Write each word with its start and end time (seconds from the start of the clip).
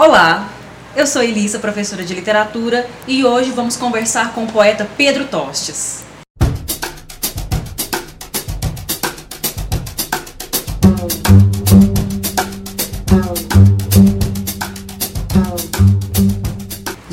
Olá, 0.00 0.48
eu 0.94 1.08
sou 1.08 1.20
Elisa, 1.20 1.58
professora 1.58 2.04
de 2.04 2.14
literatura, 2.14 2.88
e 3.08 3.24
hoje 3.24 3.50
vamos 3.50 3.76
conversar 3.76 4.32
com 4.32 4.44
o 4.44 4.46
poeta 4.46 4.86
Pedro 4.96 5.24
Tostes. 5.24 6.04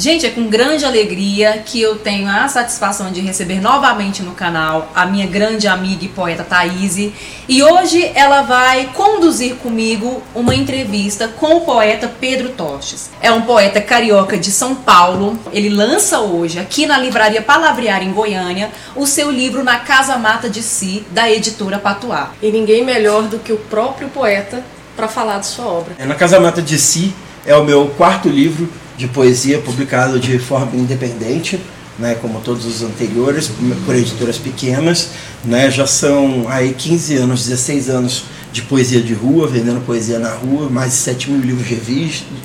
Gente, 0.05 0.23
é 0.23 0.29
com 0.29 0.47
grande 0.47 0.85
alegria 0.85 1.63
que 1.65 1.81
eu 1.81 1.95
tenho 1.95 2.29
a 2.29 2.47
satisfação 2.47 3.11
de 3.11 3.21
receber 3.21 3.59
novamente 3.59 4.21
no 4.21 4.33
canal 4.33 4.91
a 4.93 5.03
minha 5.03 5.25
grande 5.25 5.67
amiga 5.67 6.05
e 6.05 6.07
poeta 6.07 6.43
Thaís. 6.43 7.11
E 7.49 7.63
hoje 7.63 8.11
ela 8.13 8.43
vai 8.43 8.91
conduzir 8.93 9.55
comigo 9.55 10.21
uma 10.35 10.53
entrevista 10.53 11.27
com 11.27 11.55
o 11.55 11.61
poeta 11.61 12.07
Pedro 12.19 12.49
Tostes. 12.49 13.09
É 13.19 13.31
um 13.31 13.41
poeta 13.41 13.81
carioca 13.81 14.37
de 14.37 14.51
São 14.51 14.75
Paulo. 14.75 15.39
Ele 15.51 15.69
lança 15.69 16.19
hoje, 16.19 16.59
aqui 16.59 16.85
na 16.85 16.99
Livraria 16.99 17.41
Palavrear 17.41 18.03
em 18.03 18.13
Goiânia, 18.13 18.69
o 18.95 19.07
seu 19.07 19.31
livro 19.31 19.63
Na 19.63 19.79
Casa 19.79 20.19
Mata 20.19 20.47
de 20.47 20.61
Si, 20.61 21.03
da 21.09 21.31
editora 21.31 21.79
Patuá. 21.79 22.29
E 22.43 22.51
ninguém 22.51 22.85
melhor 22.85 23.23
do 23.23 23.39
que 23.39 23.51
o 23.51 23.57
próprio 23.57 24.07
poeta 24.09 24.63
para 24.95 25.07
falar 25.07 25.39
de 25.39 25.47
sua 25.47 25.65
obra. 25.65 25.95
É 25.97 26.05
Na 26.05 26.13
Casa 26.13 26.39
Mata 26.39 26.61
de 26.61 26.77
Si 26.77 27.11
é 27.43 27.55
o 27.55 27.63
meu 27.63 27.87
quarto 27.97 28.29
livro 28.29 28.69
de 28.97 29.07
poesia 29.07 29.59
publicado 29.59 30.19
de 30.19 30.37
forma 30.39 30.75
independente, 30.75 31.59
né, 31.97 32.15
como 32.21 32.39
todos 32.41 32.65
os 32.65 32.81
anteriores, 32.81 33.49
por 33.85 33.95
editoras 33.95 34.37
pequenas. 34.37 35.09
Né, 35.43 35.69
já 35.69 35.85
são 35.85 36.45
aí 36.49 36.73
15 36.73 37.15
anos, 37.17 37.45
16 37.45 37.89
anos 37.89 38.23
de 38.55 38.61
poesia 38.61 39.01
de 39.01 39.13
rua, 39.13 39.47
vendendo 39.47 39.85
poesia 39.85 40.17
na 40.17 40.29
rua, 40.29 40.69
mais 40.69 40.91
de 40.91 40.97
7 40.99 41.29
mil 41.29 41.41
livros 41.41 41.67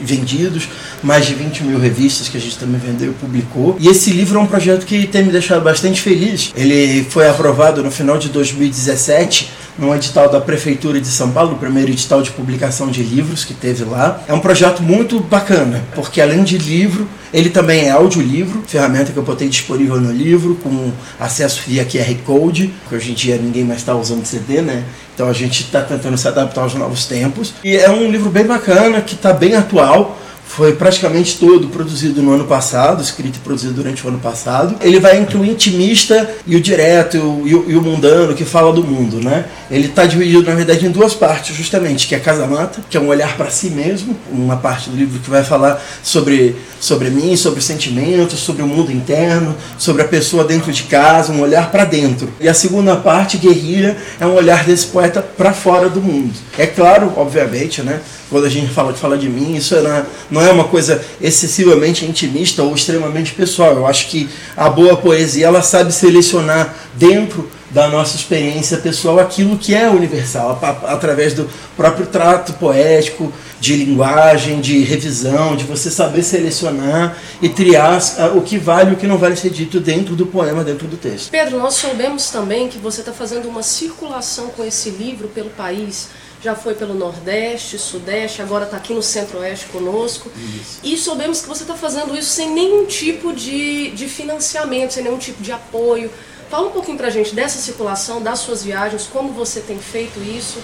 vendidos, 0.01 0.69
mais 1.05 1.25
de 1.25 1.35
20 1.35 1.63
mil 1.63 1.79
revistas 1.79 2.29
que 2.29 2.37
a 2.37 2.41
gente 2.41 2.59
também 2.59 2.81
vendeu 2.81 3.13
e 3.13 3.15
publicou. 3.15 3.77
E 3.79 3.87
esse 3.87 4.11
livro 4.11 4.37
é 4.37 4.43
um 4.43 4.47
projeto 4.47 4.85
que 4.85 5.07
tem 5.07 5.23
me 5.23 5.31
deixado 5.31 5.63
bastante 5.63 6.01
feliz. 6.01 6.53
Ele 6.57 7.05
foi 7.05 7.29
aprovado 7.29 7.81
no 7.85 7.93
final 7.93 8.19
de 8.19 8.29
2017 8.29 9.51
num 9.79 9.95
edital 9.95 10.29
da 10.29 10.41
Prefeitura 10.41 11.01
de 11.01 11.07
São 11.07 11.31
Paulo, 11.31 11.53
o 11.53 11.59
primeiro 11.59 11.91
edital 11.91 12.21
de 12.21 12.33
publicação 12.33 12.89
de 12.89 13.05
livros 13.05 13.45
que 13.45 13.55
teve 13.55 13.85
lá. 13.85 14.21
É 14.27 14.35
um 14.35 14.41
projeto 14.41 14.83
muito 14.83 15.21
bacana, 15.21 15.85
porque 15.95 16.21
além 16.21 16.43
de 16.43 16.59
livro, 16.59 17.09
ele 17.33 17.51
também 17.51 17.87
é 17.87 17.91
audiolivro, 17.91 18.63
ferramenta 18.67 19.13
que 19.13 19.19
eu 19.19 19.23
botei 19.23 19.49
disponível 19.49 20.01
no 20.01 20.13
livro, 20.13 20.57
com 20.57 20.93
acesso 21.19 21.63
via 21.67 21.85
QR 21.85 22.15
Code, 22.25 22.73
que 22.89 22.95
hoje 22.95 23.13
em 23.13 23.15
dia 23.15 23.37
ninguém 23.37 23.65
mais 23.65 23.81
está 23.81 23.95
usando 23.95 24.25
CD, 24.25 24.61
né? 24.61 24.85
Então 25.15 25.29
a 25.29 25.33
gente 25.33 25.63
está 25.63 25.83
tentando 25.83 26.17
se 26.17 26.27
adaptar 26.27 26.63
aos 26.63 26.75
novos 26.75 27.07
tempos. 27.07 27.55
E 27.63 27.77
é 27.77 27.91
um 27.91 28.11
livro 28.11 28.31
bem 28.31 28.45
bacana, 28.45 29.01
que 29.01 29.15
está 29.15 29.33
bem 29.33 29.55
atual 29.55 30.20
foi 30.57 30.73
praticamente 30.73 31.39
todo 31.39 31.69
produzido 31.69 32.21
no 32.21 32.33
ano 32.33 32.45
passado, 32.45 33.01
escrito 33.01 33.37
e 33.37 33.39
produzido 33.39 33.73
durante 33.73 34.05
o 34.05 34.09
ano 34.09 34.19
passado. 34.19 34.75
Ele 34.81 34.99
vai 34.99 35.17
incluir 35.17 35.49
o 35.49 35.53
intimista 35.53 36.29
e 36.45 36.57
o 36.57 36.61
direto 36.61 37.17
e 37.17 37.55
o, 37.55 37.71
e 37.71 37.77
o 37.77 37.81
mundano 37.81 38.35
que 38.35 38.45
fala 38.45 38.73
do 38.73 38.83
mundo, 38.83 39.21
né? 39.23 39.45
Ele 39.71 39.87
está 39.87 40.05
dividido 40.07 40.43
na 40.43 40.57
verdade 40.57 40.85
em 40.85 40.91
duas 40.91 41.15
partes, 41.15 41.55
justamente, 41.55 42.09
que 42.09 42.17
é 42.17 42.19
Casa 42.19 42.49
Mata, 42.49 42.81
que 42.91 42.97
é 42.97 43.01
um 43.01 43.07
olhar 43.07 43.37
para 43.37 43.49
si 43.49 43.71
mesmo, 43.71 44.17
uma 44.29 44.57
parte 44.57 44.91
do 44.91 44.97
livro 44.97 45.21
que 45.21 45.31
vai 45.31 45.45
falar 45.45 45.81
sobre 46.03 46.57
sobre 46.81 47.11
mim, 47.11 47.37
sobre 47.37 47.61
sentimentos, 47.61 48.41
sobre 48.41 48.63
o 48.63 48.67
mundo 48.67 48.91
interno, 48.91 49.55
sobre 49.79 50.03
a 50.03 50.09
pessoa 50.09 50.43
dentro 50.43 50.73
de 50.73 50.85
casa, 50.85 51.31
um 51.31 51.41
olhar 51.41 51.71
para 51.71 51.85
dentro. 51.85 52.33
E 52.41 52.49
a 52.49 52.55
segunda 52.55 52.97
parte, 52.97 53.37
Guerrilha, 53.37 53.97
é 54.19 54.27
um 54.27 54.35
olhar 54.35 54.65
desse 54.65 54.87
poeta 54.87 55.21
para 55.21 55.53
fora 55.53 55.91
do 55.91 56.01
mundo. 56.01 56.33
É 56.59 56.67
claro, 56.67 57.13
obviamente, 57.17 57.83
né? 57.83 58.01
Quando 58.31 58.47
a 58.47 58.49
gente 58.49 58.73
fala, 58.73 58.95
fala 58.95 59.19
de 59.19 59.29
mim, 59.29 59.57
isso 59.57 59.75
é 59.75 60.05
não 60.41 60.49
é 60.49 60.53
uma 60.53 60.65
coisa 60.65 61.05
excessivamente 61.21 62.07
intimista 62.07 62.63
ou 62.63 62.75
extremamente 62.75 63.35
pessoal. 63.35 63.75
Eu 63.75 63.87
acho 63.87 64.09
que 64.09 64.29
a 64.57 64.71
boa 64.71 64.97
poesia 64.97 65.47
ela 65.47 65.61
sabe 65.61 65.93
selecionar 65.93 66.75
dentro 66.95 67.49
da 67.71 67.89
nossa 67.89 68.17
experiência 68.17 68.79
pessoal 68.79 69.21
aquilo 69.21 69.57
que 69.57 69.75
é 69.75 69.89
universal, 69.89 70.59
através 70.89 71.35
do 71.35 71.49
próprio 71.77 72.07
trato 72.07 72.55
poético, 72.55 73.33
de 73.61 73.77
linguagem, 73.77 74.61
de 74.61 74.81
revisão, 74.81 75.55
de 75.55 75.65
você 75.65 75.91
saber 75.91 76.23
selecionar 76.23 77.17
e 77.41 77.49
triar 77.49 78.01
o 78.35 78.41
que 78.41 78.59
vale 78.59 78.91
e 78.91 78.95
o 78.95 78.97
que 78.97 79.07
não 79.07 79.19
vale 79.19 79.37
ser 79.37 79.51
dito 79.51 79.79
dentro 79.79 80.17
do 80.17 80.27
poema, 80.27 80.65
dentro 80.65 80.89
do 80.89 80.97
texto. 80.97 81.31
Pedro, 81.31 81.59
nós 81.59 81.75
soubemos 81.75 82.31
também 82.31 82.69
que 82.69 82.79
você 82.79 83.01
está 83.01 83.13
fazendo 83.13 83.49
uma 83.49 83.63
circulação 83.63 84.49
com 84.49 84.65
esse 84.65 84.91
livro 84.91 85.29
pelo 85.29 85.51
país 85.51 86.09
já 86.43 86.55
foi 86.55 86.75
pelo 86.75 86.95
Nordeste, 86.95 87.79
Sudeste, 87.79 88.41
agora 88.41 88.65
está 88.65 88.77
aqui 88.77 88.95
no 88.95 89.03
Centro-Oeste 89.03 89.67
conosco. 89.67 90.31
Isso. 90.61 90.81
E 90.83 90.97
soubemos 90.97 91.43
que 91.43 91.49
você 91.49 91.63
está 91.63 91.75
fazendo 91.75 92.17
isso 92.17 92.31
sem 92.31 92.51
nenhum 92.51 92.87
tipo 92.87 93.33
de, 93.33 93.91
de 93.91 94.09
financiamento, 94.09 94.95
sem 94.95 95.05
nenhum 95.05 95.19
tipo 95.19 95.43
de 95.43 95.53
apoio. 95.53 96.11
Fala 96.49 96.69
um 96.69 96.73
pouquinho 96.73 96.97
para 96.97 97.09
a 97.09 97.11
gente 97.11 97.35
dessa 97.35 97.59
circulação, 97.59 98.23
das 98.23 98.41
suas 98.41 98.65
viagens, 98.65 99.07
como 99.07 99.33
você 99.33 99.61
tem 99.61 99.79
feito 99.79 100.19
isso. 100.21 100.59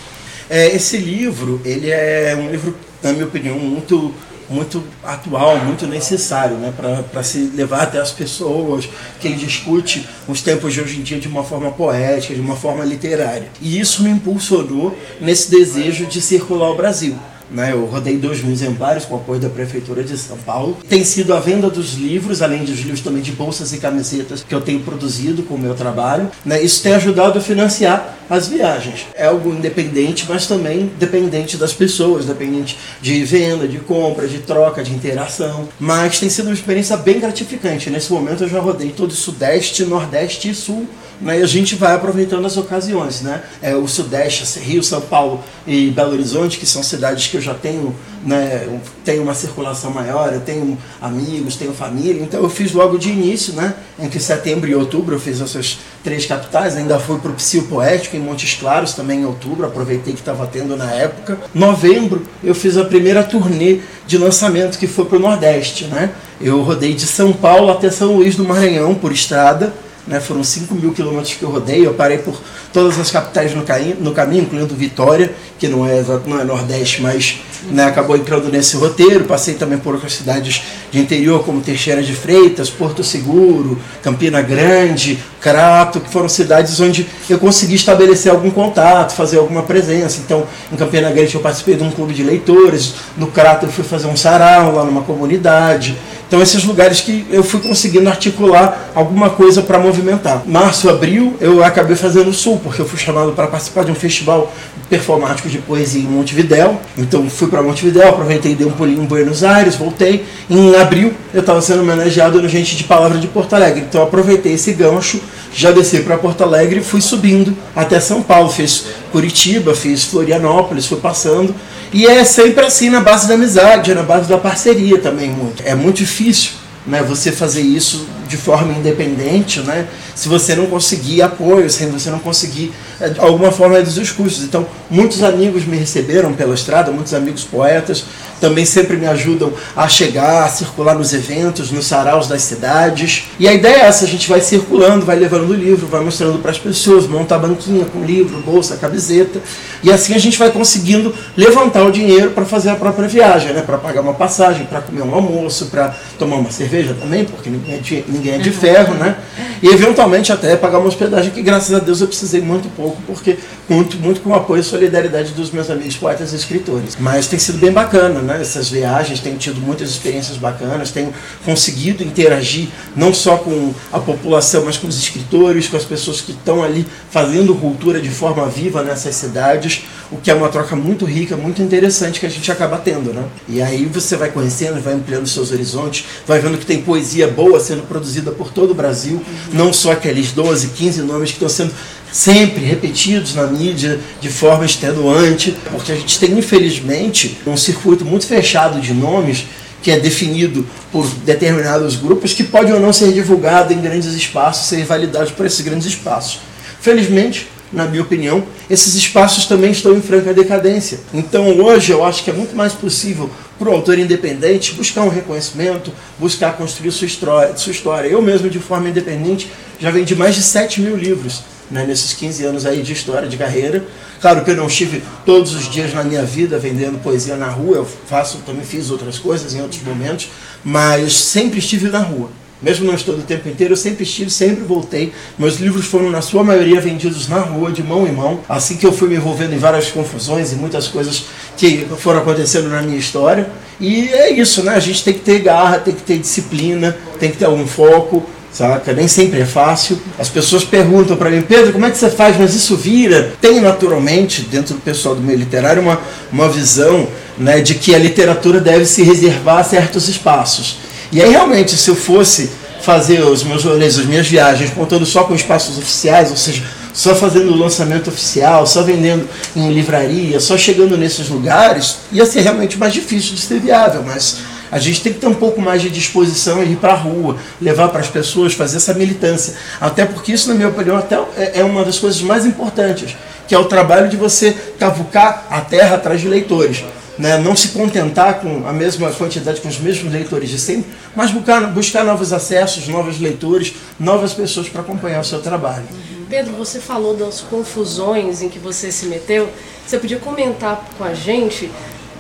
É, 0.49 0.75
esse 0.75 0.97
livro, 0.97 1.61
ele 1.65 1.91
é 1.91 2.35
um 2.37 2.51
livro, 2.51 2.77
na 3.03 3.13
minha 3.13 3.27
opinião, 3.27 3.59
muito 3.59 4.15
muito 4.49 4.83
atual, 5.03 5.59
muito 5.59 5.87
necessário 5.87 6.57
né, 6.57 6.73
para 7.11 7.23
se 7.23 7.51
levar 7.55 7.83
até 7.83 7.99
as 7.99 8.13
pessoas, 8.13 8.89
que 9.21 9.29
ele 9.29 9.37
discute 9.37 10.09
os 10.29 10.41
tempos 10.43 10.73
de 10.73 10.81
hoje 10.81 10.99
em 10.99 11.03
dia 11.03 11.19
de 11.19 11.29
uma 11.29 11.43
forma 11.43 11.71
poética, 11.71 12.35
de 12.35 12.41
uma 12.41 12.57
forma 12.57 12.85
literária. 12.85 13.49
E 13.61 13.79
isso 13.79 14.03
me 14.03 14.11
impulsionou 14.11 14.97
nesse 15.21 15.51
desejo 15.51 16.07
de 16.07 16.21
circular 16.21 16.71
o 16.71 16.77
Brasil. 16.77 17.17
Né? 17.51 17.73
Eu 17.73 17.85
rodei 17.87 18.17
dois 18.17 18.43
mil 18.43 18.53
exemplares 18.53 19.05
com 19.05 19.15
o 19.15 19.19
apoio 19.19 19.41
da 19.41 19.49
Prefeitura 19.49 20.03
de 20.03 20.17
São 20.19 20.37
Paulo. 20.39 20.77
Tem 20.89 21.05
sido 21.05 21.35
a 21.35 21.41
venda 21.41 21.71
dos 21.71 21.95
livros, 21.95 22.43
além 22.43 22.65
dos 22.65 22.81
livros 22.81 23.01
também 23.01 23.23
de 23.23 23.33
bolsas 23.33 23.73
e 23.73 23.79
camisetas 23.79 24.43
que 24.43 24.55
eu 24.55 24.61
tenho 24.61 24.81
produzido 24.81 25.43
com 25.43 25.55
o 25.55 25.59
meu 25.59 25.75
trabalho. 25.75 26.31
Né? 26.45 26.63
Isso 26.63 26.83
tem 26.83 26.95
ajudado 26.95 27.39
a 27.39 27.43
financiar 27.43 28.17
as 28.29 28.49
viagens. 28.49 29.07
É 29.15 29.27
algo 29.27 29.51
independente, 29.51 30.27
mas 30.29 30.47
também 30.47 30.91
dependente 30.99 31.57
das 31.57 31.73
pessoas, 31.73 32.25
dependente 32.25 32.77
de 33.01 33.25
venda, 33.25 33.69
de 33.69 33.79
compra, 33.79 34.27
de 34.27 34.39
troca, 34.39 34.83
de 34.83 34.93
interação. 34.93 35.69
Mas 35.79 36.19
tem 36.19 36.29
sido 36.29 36.47
uma 36.47 36.55
experiência 36.55 36.97
bem 36.97 37.21
gratificante. 37.21 37.91
Nesse 37.91 38.13
momento 38.13 38.45
eu 38.45 38.49
já 38.49 38.61
rodei 38.61 38.91
todo 38.91 39.11
o 39.11 39.15
Sudeste, 39.15 39.85
Nordeste 39.85 40.51
e 40.51 40.55
Sul 40.55 40.87
né, 41.21 41.41
e 41.41 41.43
a 41.43 41.47
gente 41.47 41.75
vai 41.75 41.95
aproveitando 41.95 42.45
as 42.45 42.57
ocasiões, 42.57 43.23
né? 43.23 43.43
É, 43.63 43.75
o 43.75 43.89
Sudeste, 43.89 44.59
Rio, 44.59 44.83
São 44.83 45.01
Paulo 45.01 45.43
e 45.67 45.91
Belo 45.91 46.13
Horizonte, 46.13 46.59
que 46.59 46.67
são 46.67 46.83
cidades 46.83 47.27
que 47.27 47.37
eu 47.37 47.41
já 47.41 47.55
tenho, 47.55 47.95
né, 48.25 48.69
tenho 49.05 49.23
uma 49.23 49.35
circulação 49.35 49.91
maior, 49.91 50.33
eu 50.33 50.41
tenho 50.41 50.77
amigos, 51.01 51.57
tenho 51.57 51.73
família, 51.73 52.23
então 52.23 52.41
eu 52.43 52.51
fiz 52.51 52.73
logo 52.73 52.99
de 52.99 53.11
início, 53.11 53.55
né? 53.55 53.75
Entre 53.99 54.21
setembro 54.21 54.69
e 54.69 54.75
outubro 54.75 55.15
eu 55.15 55.21
fiz 55.21 55.41
essas 55.41 55.79
três 56.05 56.27
capitais, 56.27 56.77
ainda 56.77 56.99
fui 56.99 57.19
para 57.19 57.31
o 57.31 57.35
Psil 57.35 57.65
Poético 57.65 58.17
em 58.17 58.21
Montes 58.21 58.55
Claros 58.55 58.93
também 58.93 59.21
em 59.21 59.25
outubro, 59.25 59.67
aproveitei 59.67 60.13
que 60.13 60.21
estava 60.21 60.47
tendo 60.47 60.77
na 60.77 60.91
época. 60.93 61.39
Novembro 61.55 62.23
eu 62.45 62.55
fiz 62.55 62.77
a 62.77 62.85
primeira 62.85 63.23
turnê 63.23 63.81
de 64.07 64.19
lançamento 64.19 64.79
que 64.79 64.87
foi 64.87 65.05
para 65.05 65.17
o 65.17 65.21
Nordeste, 65.21 65.85
né? 65.87 66.11
Eu 66.41 66.63
rodei 66.63 66.95
de 66.95 67.07
São 67.07 67.33
Paulo 67.33 67.71
até 67.71 67.91
São 67.91 68.17
Luís 68.17 68.37
do 68.37 68.45
Maranhão 68.45 68.95
por 68.95 69.11
estrada, 69.11 69.73
né, 70.07 70.21
foram 70.21 70.45
5 70.45 70.75
mil 70.75 70.93
quilômetros 70.93 71.35
que 71.35 71.43
eu 71.43 71.51
rodei, 71.51 71.87
eu 71.87 71.95
parei 71.95 72.19
por 72.19 72.41
todas 72.73 72.99
as 72.99 73.11
capitais 73.11 73.55
no, 73.55 73.63
caminho, 73.63 73.97
no 74.01 74.13
caminho, 74.13 74.43
incluindo 74.43 74.75
Vitória, 74.75 75.33
que 75.59 75.67
não 75.67 75.87
é, 75.87 76.05
não 76.27 76.41
é 76.41 76.45
Nordeste, 76.45 77.03
mas 77.03 77.41
né, 77.71 77.85
acabou 77.85 78.17
entrando 78.17 78.51
nesse 78.51 78.77
roteiro. 78.77 79.25
Passei 79.25 79.55
também 79.55 79.79
por 79.79 79.95
outras 79.95 80.13
cidades 80.13 80.63
de 80.91 80.99
interior, 80.99 81.43
como 81.45 81.61
Teixeira 81.61 82.03
de 82.03 82.15
Freitas, 82.15 82.71
Porto 82.71 83.03
Seguro, 83.03 83.79
Campina 84.03 84.43
Grande, 84.43 85.19
Crato, 85.41 86.01
que 86.01 86.11
foram 86.11 86.29
cidades 86.29 86.79
onde 86.81 87.07
eu 87.29 87.39
consegui 87.39 87.75
estabelecer 87.75 88.31
algum 88.31 88.51
contato, 88.51 89.15
fazer 89.15 89.39
alguma 89.39 89.63
presença. 89.63 90.21
Então, 90.25 90.47
em 90.73 90.77
Campina 90.77 91.11
Grande 91.11 91.35
eu 91.35 91.41
participei 91.41 91.77
de 91.77 91.83
um 91.83 91.91
clube 91.91 92.15
de 92.15 92.23
leitores, 92.23 92.95
no 93.17 93.29
Crato 93.29 93.67
eu 93.67 93.73
fui 93.73 93.85
fazer 93.85 94.07
um 94.07 94.17
sarau 94.17 94.75
lá 94.75 94.85
numa 94.85 95.03
comunidade. 95.03 95.97
Então, 96.27 96.43
esses 96.43 96.65
lugares 96.65 97.01
que 97.01 97.25
eu 97.31 97.43
fui 97.43 97.61
conseguindo 97.61 98.09
articular 98.09 98.91
alguma 98.95 99.31
coisa 99.31 99.63
para 99.63 99.79
movimentar. 99.79 100.43
Março, 100.47 100.89
abril, 100.89 101.37
eu 101.41 101.63
acabei 101.63 101.95
fazendo 101.95 102.33
Sul, 102.33 102.61
porque 102.63 102.83
eu 102.83 102.87
fui 102.87 102.99
chamado 102.99 103.33
para 103.33 103.47
participar 103.47 103.85
de 103.85 103.93
um 103.93 103.95
festival 103.95 104.53
performático 104.91 105.49
de 105.49 105.59
poesia 105.59 106.03
em 106.03 106.07
Montevidéu. 106.07 106.81
Então, 106.99 107.29
fui 107.31 107.49
para 107.49 107.63
Montevidéu, 107.63 108.09
aproveitei 108.09 108.53
e 108.53 108.55
dei 108.57 108.67
um 108.67 108.73
pulinho 108.73 109.03
em 109.03 109.07
Buenos 109.07 109.45
Aires, 109.45 109.77
voltei. 109.77 110.25
Em 110.51 110.75
abril, 110.75 111.15
eu 111.33 111.41
estava 111.41 111.61
sendo 111.61 111.83
homenageado 111.83 112.43
no 112.43 112.49
Gente 112.49 112.77
de 112.77 112.85
Palavra 112.85 113.19
de 113.19 113.29
Porto 113.29 113.55
Alegre. 113.55 113.85
Então, 113.89 114.03
aproveitei 114.03 114.55
esse 114.55 114.73
gancho, 114.73 115.21
já 115.57 115.71
desci 115.71 116.01
para 116.01 116.19
Porto 116.19 116.43
Alegre 116.43 116.81
e 116.81 116.85
fui 116.85 117.01
subindo 117.01 117.57
até 117.75 117.99
São 117.99 118.23
Paulo. 118.23 118.51
Fiz 118.51 118.85
Curitiba, 119.11 119.75
fiz 119.75 120.05
Florianópolis, 120.05 120.87
fui 120.87 120.99
passando. 120.99 121.55
E 121.93 122.07
é 122.07 122.23
sempre 122.25 122.67
assim 122.67 122.91
na 122.91 123.01
base 123.01 123.27
da 123.27 123.35
amizade, 123.35 123.95
na 123.95 124.03
base 124.03 124.29
da 124.29 124.37
parceria 124.37 124.99
também 124.99 125.31
muito. 125.31 125.63
É 125.65 125.75
muito 125.75 125.97
difícil 125.97 126.51
né, 126.87 127.03
você 127.03 127.33
fazer 127.33 127.63
isso 127.63 128.07
de 128.29 128.37
forma 128.37 128.73
independente, 128.73 129.61
né? 129.61 129.87
Se 130.15 130.29
você 130.29 130.55
não 130.55 130.67
conseguir 130.67 131.23
apoio, 131.23 131.71
se 131.71 131.87
você 131.87 132.11
não 132.11 132.19
conseguir 132.19 132.73
de 133.13 133.19
alguma 133.21 133.51
forma 133.51 133.77
reduzir 133.77 134.01
os 134.01 134.11
custos. 134.11 134.45
Então, 134.45 134.67
muitos 134.91 135.23
amigos 135.23 135.65
me 135.65 135.77
receberam 135.77 136.35
pela 136.35 136.55
estrada, 136.55 136.93
muitos 136.93 137.15
amigos 137.15 137.45
poetas 137.45 138.05
também 138.41 138.65
sempre 138.65 138.97
me 138.97 139.07
ajudam 139.07 139.53
a 139.75 139.89
chegar, 139.89 140.45
a 140.45 140.49
circular 140.49 140.95
nos 140.95 141.13
eventos, 141.13 141.71
nos 141.71 141.87
saraus 141.87 142.29
das 142.29 142.43
cidades. 142.43 143.25
E 143.39 143.49
a 143.49 143.53
ideia 143.53 143.77
é 143.77 143.87
essa, 143.87 144.05
a 144.05 144.09
gente 144.09 144.29
vai 144.29 144.41
circulando, 144.41 145.05
vai 145.05 145.17
levando 145.17 145.49
o 145.51 145.55
livro, 145.55 145.87
vai 145.87 146.01
mostrando 146.01 146.39
para 146.39 146.51
as 146.51 146.59
pessoas, 146.59 147.07
monta 147.07 147.35
a 147.35 147.39
banquinha 147.39 147.85
com 147.85 148.05
livro, 148.05 148.39
bolsa, 148.41 148.77
camiseta, 148.77 149.41
e 149.83 149.93
assim 149.93 150.15
a 150.15 150.19
gente 150.19 150.39
vai 150.39 150.51
conseguindo 150.51 151.15
levantar 151.37 151.85
o 151.85 151.91
dinheiro 151.91 152.31
para 152.31 152.45
fazer 152.45 152.71
a 152.71 152.77
própria 152.77 153.09
viagem, 153.09 153.53
né? 153.53 153.63
para 153.63 153.79
pagar 153.79 154.01
uma 154.01 154.15
passagem, 154.15 154.67
para 154.67 154.81
comer 154.81 155.03
um 155.03 155.15
almoço, 155.15 155.67
para 155.67 155.95
tomar 156.19 156.37
uma 156.37 156.51
cerveja 156.51 156.95
também, 156.95 157.25
porque 157.25 157.51
ninguém 157.51 157.75
é 157.75 157.79
de, 157.79 158.05
ninguém 158.09 158.35
é 158.35 158.39
de 158.39 158.51
ferro, 158.51 158.95
né? 158.95 159.17
E 159.63 159.69
eventualmente 159.69 160.33
até 160.33 160.57
pagar 160.57 160.79
uma 160.79 160.89
hospedagem 160.89 161.31
que 161.31 161.43
graças 161.43 161.75
a 161.75 161.79
Deus 161.79 162.01
eu 162.01 162.07
precisei 162.07 162.41
muito 162.41 162.69
pouco, 162.75 163.01
porque 163.07 163.39
muito, 163.69 163.97
muito 163.99 164.21
com 164.21 164.31
o 164.31 164.35
apoio 164.35 164.61
e 164.61 164.65
solidariedade 164.65 165.33
dos 165.33 165.51
meus 165.51 165.71
amigos 165.71 165.97
poetas 165.97 166.33
e 166.33 166.37
escritores. 166.37 166.97
Mas 166.99 167.27
tem 167.27 167.39
sido 167.39 167.59
bem 167.59 167.73
bacana, 167.73 168.21
né? 168.27 168.41
Essas 168.41 168.69
viagens, 168.69 169.21
tenho 169.21 169.39
tido 169.39 169.61
muitas 169.61 169.89
experiências 169.89 170.37
bacanas, 170.37 170.91
tenho 170.91 171.15
conseguido 171.45 172.03
interagir 172.03 172.69
não 172.95 173.15
só 173.15 173.39
com 173.39 173.73
a 173.93 173.99
população, 173.99 174.65
mas 174.65 174.77
com 174.77 174.87
os 174.87 174.99
escritores, 174.99 175.69
com 175.69 175.77
as 175.77 175.85
pessoas 175.85 176.21
que 176.21 176.33
estão 176.33 176.63
ali 176.63 176.87
fazendo 177.11 177.55
cultura 177.55 178.01
de 178.01 178.11
forma 178.11 178.47
viva 178.49 178.83
nessas 178.83 179.15
cidades, 179.15 179.85
o 180.11 180.17
que 180.19 180.31
é 180.31 180.35
uma 180.35 180.49
troca 180.49 180.77
muito 180.77 181.05
rica, 181.05 181.37
muito 181.37 181.61
interessante 181.63 182.21
que 182.21 182.27
a 182.27 182.29
gente 182.29 182.51
acaba 182.51 182.79
tendo, 182.79 183.13
né? 183.13 183.25
E 183.49 183.61
aí 183.61 183.85
você 183.87 184.17
vai 184.17 184.31
conhecendo, 184.31 184.81
vai 184.81 184.95
ampliando 184.95 185.27
seus 185.27 185.51
horizontes, 185.51 186.05
vai 186.27 186.39
vendo 186.39 186.59
que 186.59 186.67
tem 186.67 186.81
poesia 186.83 187.27
boa 187.27 187.59
sendo 187.59 187.83
produzida 187.83 188.31
por 188.31 188.53
todo 188.53 188.71
o 188.71 188.75
Brasil, 188.75 189.21
não 189.53 189.73
só 189.73 189.93
aqueles 189.93 190.33
12, 190.33 190.69
15 190.69 191.03
nomes 191.03 191.31
que 191.31 191.37
estão 191.37 191.49
sendo 191.49 191.75
sempre 192.13 192.65
repetidos 192.65 193.35
na 193.35 193.47
mídia 193.47 193.99
de 194.21 194.29
forma 194.29 194.65
extenuante, 194.65 195.57
porque 195.71 195.93
a 195.93 195.97
gente 195.97 196.19
tem, 196.19 196.39
infelizmente, 196.39 197.39
um 197.47 197.57
circuito 197.57 198.05
muito 198.05 198.27
fechado 198.27 198.81
de 198.81 198.95
nomes 198.95 199.45
que 199.83 199.91
é 199.91 200.01
definido 200.01 200.67
por 200.91 201.07
determinados 201.25 201.97
grupos 201.97 202.33
que 202.33 202.43
pode 202.43 202.73
ou 202.73 202.81
não 202.81 202.93
ser 202.93 203.13
divulgado 203.13 203.73
em 203.73 203.81
grandes 203.81 204.15
espaços, 204.15 204.67
ser 204.69 204.85
validado 204.85 205.31
por 205.33 205.47
esses 205.47 205.61
grandes 205.61 205.87
espaços. 205.87 206.41
Felizmente, 206.87 207.49
na 207.73 207.85
minha 207.85 208.01
opinião, 208.01 208.45
esses 208.71 208.95
espaços 208.95 209.45
também 209.45 209.73
estão 209.73 209.97
em 209.97 210.01
franca 210.01 210.33
decadência. 210.33 211.01
Então 211.13 211.61
hoje 211.61 211.91
eu 211.91 212.05
acho 212.05 212.23
que 212.23 212.31
é 212.31 212.33
muito 212.33 212.55
mais 212.55 212.75
possível 212.75 213.29
para 213.59 213.69
o 213.69 213.73
autor 213.73 213.99
independente 213.99 214.73
buscar 214.73 215.03
um 215.03 215.09
reconhecimento, 215.09 215.91
buscar 216.17 216.57
construir 216.57 216.93
sua 216.93 217.09
história, 217.09 217.57
sua 217.57 217.73
história. 217.73 218.07
Eu 218.07 218.23
mesmo, 218.23 218.49
de 218.49 218.61
forma 218.61 218.89
independente, 218.89 219.51
já 219.81 219.91
vendi 219.91 220.15
mais 220.15 220.37
de 220.37 220.43
7 220.45 220.81
mil 220.81 220.97
livros 220.97 221.43
né, 221.69 221.85
nesses 221.85 222.13
15 222.13 222.45
anos 222.45 222.65
aí 222.65 222.83
de 222.83 222.93
história, 222.93 223.29
de 223.29 223.37
carreira. 223.37 223.85
Claro 224.21 224.45
que 224.45 224.53
eu 224.53 224.57
não 224.57 224.69
estive 224.69 225.03
todos 225.25 225.57
os 225.57 225.69
dias 225.69 225.93
na 225.93 226.05
minha 226.05 226.23
vida 226.23 226.57
vendendo 226.57 227.03
poesia 227.03 227.35
na 227.37 227.49
rua, 227.49 227.79
eu 227.79 227.85
faço, 227.85 228.39
também 228.47 228.65
fiz 228.65 228.93
outras 228.93 229.19
coisas 229.19 229.57
em 229.57 229.61
outros 229.61 229.83
momentos, 229.83 230.29
mas 230.65 231.15
sempre 231.15 231.59
estive 231.59 231.89
na 231.89 231.99
rua. 231.99 232.31
Mesmo 232.63 232.87
não 232.87 232.95
estou 232.95 233.15
o 233.15 233.23
tempo 233.23 233.49
inteiro, 233.49 233.75
eu 233.75 233.77
sempre 233.77 234.03
estive, 234.05 234.31
sempre 234.31 234.65
voltei. 234.65 235.13
Meus 235.39 235.59
livros 235.59 235.87
foram, 235.87 236.11
na 236.11 236.23
sua 236.23 236.43
maioria, 236.43 236.81
vendidos 236.81 237.29
na 237.29 237.41
rua, 237.41 237.71
de 237.71 237.83
mão 237.83 238.07
em 238.07 238.13
mão. 238.13 238.41
Assim 238.49 238.77
que 238.77 238.87
eu 238.87 238.93
fui 238.93 239.09
me 239.09 239.17
envolvendo 239.17 239.55
em 239.55 239.59
várias 239.59 239.91
confusões 239.91 240.53
e 240.53 240.57
muitas 240.57 240.89
coisas 240.89 241.27
que 241.57 241.87
foram 241.99 242.21
acontecendo 242.21 242.69
na 242.69 242.81
minha 242.81 242.99
história. 242.99 243.49
E 243.79 244.09
é 244.09 244.31
isso, 244.31 244.63
né? 244.63 244.75
A 244.75 244.81
gente 244.81 245.05
tem 245.05 245.15
que 245.15 245.21
ter 245.21 245.41
garra, 245.41 245.79
tem 245.79 245.95
que 245.95 246.03
ter 246.03 246.19
disciplina, 246.19 246.97
tem 247.21 247.31
que 247.31 247.37
ter 247.37 247.45
algum 247.45 247.67
foco 247.67 248.25
saca? 248.57 248.93
Nem 248.93 249.07
sempre 249.07 249.41
é 249.41 249.45
fácil. 249.45 250.01
As 250.19 250.29
pessoas 250.29 250.65
perguntam 250.65 251.17
para 251.17 251.31
mim, 251.31 251.43
Pedro, 251.43 251.73
como 251.73 251.85
é 251.85 251.91
que 251.91 251.99
você 251.99 252.09
faz? 252.09 252.39
Mas 252.39 252.55
isso 252.55 252.75
vira. 252.77 253.33
Tem 253.41 253.61
naturalmente, 253.61 254.43
dentro 254.43 254.75
do 254.75 254.81
pessoal 254.81 255.15
do 255.15 255.21
meio 255.21 255.39
literário, 255.39 255.83
uma, 255.83 256.01
uma 256.33 256.49
visão 256.49 257.07
né, 257.37 257.61
de 257.61 257.75
que 257.75 257.95
a 257.95 257.99
literatura 257.99 258.61
deve 258.61 258.87
se 258.87 259.03
reservar 259.03 259.59
a 259.59 259.65
certos 259.65 260.09
espaços. 260.09 260.79
E 261.13 261.23
aí, 261.23 261.31
realmente, 261.31 261.77
se 261.77 261.89
eu 261.89 261.97
fosse 261.97 262.51
fazer 262.81 263.21
os 263.21 263.43
meus 263.43 263.65
rolês, 263.65 263.99
as 263.99 264.07
minhas 264.07 264.29
viagens, 264.29 264.71
contando 264.71 265.05
só 265.05 265.25
com 265.25 265.35
espaços 265.35 265.77
oficiais, 265.79 266.31
ou 266.31 266.37
seja, 266.37 266.63
só 266.93 267.15
fazendo 267.15 267.53
o 267.53 267.57
lançamento 267.57 268.09
oficial, 268.09 268.67
só 268.67 268.83
vendendo 268.83 269.29
em 269.55 269.73
livraria, 269.73 270.41
só 270.41 270.57
chegando 270.57 270.97
nesses 270.97 271.29
lugares, 271.29 271.97
ia 272.13 272.25
ser 272.25 272.41
realmente 272.41 272.79
mais 272.79 272.93
difícil 272.93 273.35
de 273.35 273.41
ser 273.41 273.61
viável, 273.61 274.03
mas 274.05 274.39
a 274.71 274.79
gente 274.79 275.01
tem 275.01 275.13
que 275.13 275.19
ter 275.19 275.27
um 275.27 275.35
pouco 275.35 275.61
mais 275.61 275.83
de 275.83 275.91
disposição 275.91 276.63
e 276.63 276.73
ir 276.73 276.77
para 276.77 276.93
a 276.93 276.97
rua, 276.97 277.37
levar 277.61 277.89
para 277.89 278.01
as 278.01 278.09
pessoas, 278.09 278.55
fazer 278.55 278.79
essa 278.79 278.95
militância. 278.95 279.55
Até 279.81 280.05
porque 280.05 280.33
isso, 280.33 280.49
na 280.49 280.55
minha 280.55 280.69
opinião, 280.69 280.97
até 280.97 281.17
é, 281.37 281.61
é 281.61 281.65
uma 281.65 281.85
das 281.85 281.99
coisas 281.99 282.21
mais 282.23 282.47
importantes, 282.47 283.17
que 283.47 283.55
é 283.55 283.59
o 283.59 283.67
trabalho 283.67 284.09
de 284.09 284.17
você 284.17 284.57
cavucar 284.79 285.47
a 285.51 285.61
terra 285.61 285.97
atrás 285.97 286.21
de 286.21 286.29
leitores. 286.29 286.83
Né? 287.19 287.39
Não 287.39 287.57
se 287.57 287.69
contentar 287.69 288.41
com 288.41 288.67
a 288.67 288.73
mesma 288.73 289.11
quantidade, 289.11 289.61
com 289.61 289.69
os 289.69 289.79
mesmos 289.79 290.13
leitores 290.13 290.51
de 290.51 290.59
sempre, 290.59 290.91
mas 291.15 291.31
buscar, 291.31 291.61
buscar 291.73 292.05
novos 292.05 292.33
acessos, 292.33 292.87
novos 292.89 293.19
leitores, 293.19 293.75
novas 293.99 294.35
pessoas 294.35 294.69
para 294.69 294.83
acompanhar 294.83 295.21
o 295.21 295.25
seu 295.25 295.41
trabalho. 295.41 295.85
Pedro, 296.29 296.53
você 296.55 296.81
falou 296.81 297.17
das 297.17 297.41
confusões 297.41 298.43
em 298.43 298.49
que 298.49 298.59
você 298.59 298.91
se 298.91 299.07
meteu. 299.07 299.49
Você 299.87 299.99
podia 299.99 300.19
comentar 300.19 300.85
com 300.99 301.05
a 301.05 301.15
gente 301.15 301.71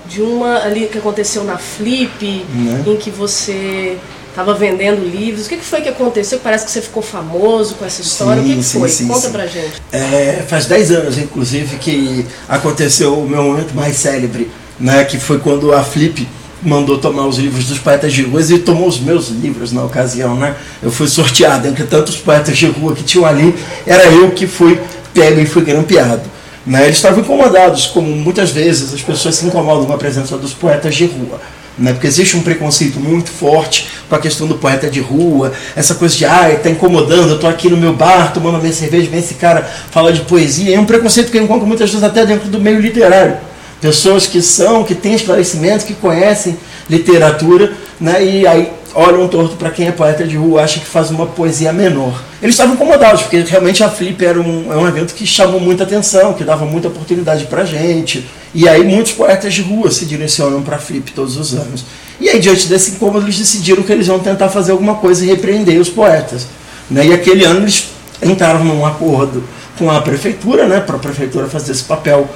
de 0.08 0.22
uma 0.22 0.58
ali 0.62 0.86
que 0.86 0.98
aconteceu 0.98 1.42
na 1.44 1.58
Flip, 1.58 2.44
né? 2.54 2.84
em 2.86 2.96
que 2.96 3.10
você 3.10 3.98
estava 4.30 4.54
vendendo 4.54 5.02
livros. 5.02 5.46
O 5.46 5.48
que, 5.48 5.56
foi 5.56 5.80
que 5.80 5.88
aconteceu? 5.88 6.38
Parece 6.38 6.66
que 6.66 6.70
você 6.70 6.82
ficou 6.82 7.02
famoso 7.02 7.74
com 7.74 7.84
essa 7.84 8.02
história. 8.02 8.42
Sim, 8.42 8.48
o 8.48 8.50
que, 8.50 8.56
que 8.58 8.64
sim, 8.64 8.78
foi? 8.78 8.88
Sim, 8.90 9.08
Conta 9.08 9.30
pra 9.30 9.46
gente. 9.46 9.82
É, 9.90 10.44
faz 10.46 10.66
10 10.66 10.90
anos, 10.92 11.18
inclusive, 11.18 11.78
que 11.78 12.26
aconteceu 12.48 13.18
o 13.18 13.28
meu 13.28 13.42
momento 13.42 13.74
mais 13.74 13.96
célebre, 13.96 14.50
né? 14.78 15.04
Que 15.04 15.18
foi 15.18 15.38
quando 15.38 15.72
a 15.72 15.82
Flip 15.82 16.26
mandou 16.62 16.98
tomar 16.98 17.26
os 17.26 17.38
livros 17.38 17.66
dos 17.66 17.78
poetas 17.78 18.12
de 18.12 18.22
rua 18.22 18.40
e 18.42 18.58
tomou 18.58 18.88
os 18.88 18.98
meus 18.98 19.28
livros 19.28 19.72
na 19.72 19.84
ocasião, 19.84 20.36
né? 20.36 20.56
Eu 20.82 20.90
fui 20.90 21.06
sorteado 21.06 21.68
entre 21.68 21.84
tantos 21.84 22.16
poetas 22.16 22.56
de 22.56 22.66
rua 22.66 22.94
que 22.94 23.04
tinham 23.04 23.26
ali, 23.26 23.54
era 23.86 24.04
eu 24.06 24.30
que 24.30 24.46
fui 24.46 24.80
pego 25.14 25.40
e 25.40 25.46
fui 25.46 25.62
grampeado. 25.62 26.22
Né? 26.66 26.84
Eles 26.84 26.96
estavam 26.96 27.20
incomodados, 27.20 27.86
como 27.86 28.08
muitas 28.08 28.50
vezes 28.50 28.92
as 28.92 29.00
pessoas 29.00 29.36
se 29.36 29.46
incomodam 29.46 29.86
com 29.86 29.92
a 29.92 29.98
presença 29.98 30.36
dos 30.36 30.52
poetas 30.52 30.94
de 30.94 31.06
rua. 31.06 31.40
Né? 31.78 31.92
Porque 31.92 32.06
existe 32.06 32.36
um 32.36 32.42
preconceito 32.42 32.98
muito 32.98 33.30
forte 33.30 33.86
com 34.08 34.16
a 34.16 34.18
questão 34.18 34.46
do 34.46 34.56
poeta 34.56 34.90
de 34.90 35.00
rua, 35.00 35.52
essa 35.76 35.94
coisa 35.94 36.16
de, 36.16 36.24
ah, 36.24 36.50
está 36.52 36.68
incomodando, 36.68 37.28
eu 37.28 37.34
estou 37.36 37.48
aqui 37.48 37.68
no 37.68 37.76
meu 37.76 37.94
bar 37.94 38.32
tomando 38.32 38.58
minha 38.58 38.72
cerveja, 38.72 39.08
vem 39.08 39.20
esse 39.20 39.34
cara 39.34 39.62
falar 39.90 40.10
de 40.10 40.22
poesia. 40.22 40.74
É 40.74 40.80
um 40.80 40.86
preconceito 40.86 41.30
que 41.30 41.38
eu 41.38 41.42
encontro 41.42 41.66
muitas 41.66 41.88
vezes 41.88 42.02
até 42.02 42.26
dentro 42.26 42.48
do 42.48 42.58
meio 42.58 42.80
literário. 42.80 43.36
Pessoas 43.80 44.26
que 44.26 44.40
são, 44.40 44.84
que 44.84 44.94
têm 44.94 45.14
esclarecimento, 45.14 45.84
que 45.84 45.94
conhecem 45.94 46.56
literatura, 46.88 47.72
né? 48.00 48.24
e 48.24 48.46
aí 48.46 48.70
olham 48.94 49.28
torto 49.28 49.56
para 49.56 49.70
quem 49.70 49.86
é 49.86 49.92
poeta 49.92 50.26
de 50.26 50.36
rua, 50.36 50.62
acha 50.62 50.80
que 50.80 50.86
faz 50.86 51.10
uma 51.10 51.26
poesia 51.26 51.70
menor. 51.72 52.22
Eles 52.40 52.54
estavam 52.54 52.74
incomodados, 52.74 53.22
porque 53.22 53.40
realmente 53.40 53.84
a 53.84 53.90
Flip 53.90 54.24
era 54.24 54.40
um, 54.40 54.72
é 54.72 54.76
um 54.76 54.88
evento 54.88 55.14
que 55.14 55.26
chamou 55.26 55.60
muita 55.60 55.84
atenção, 55.84 56.32
que 56.32 56.42
dava 56.42 56.64
muita 56.64 56.88
oportunidade 56.88 57.44
para 57.44 57.64
gente. 57.66 58.26
E 58.54 58.66
aí 58.66 58.82
muitos 58.82 59.12
poetas 59.12 59.52
de 59.52 59.60
rua 59.60 59.90
se 59.90 60.06
direcionam 60.06 60.62
para 60.62 60.76
a 60.76 60.78
Flip 60.78 61.12
todos 61.12 61.36
os 61.36 61.52
anos. 61.52 61.84
E 62.18 62.30
aí, 62.30 62.40
diante 62.40 62.66
desse 62.68 62.92
incômodo, 62.92 63.26
eles 63.26 63.38
decidiram 63.38 63.82
que 63.82 63.92
eles 63.92 64.06
iam 64.06 64.18
tentar 64.18 64.48
fazer 64.48 64.72
alguma 64.72 64.94
coisa 64.94 65.22
e 65.22 65.28
repreender 65.28 65.78
os 65.78 65.90
poetas. 65.90 66.46
Né? 66.90 67.08
E 67.08 67.12
aquele 67.12 67.44
ano 67.44 67.60
eles 67.60 67.88
entraram 68.22 68.64
num 68.64 68.86
acordo 68.86 69.44
com 69.78 69.90
a 69.90 70.00
prefeitura, 70.00 70.66
né, 70.66 70.80
para 70.80 70.96
a 70.96 70.98
prefeitura 70.98 71.46
fazer 71.46 71.72
esse 71.72 71.84
papel, 71.84 72.28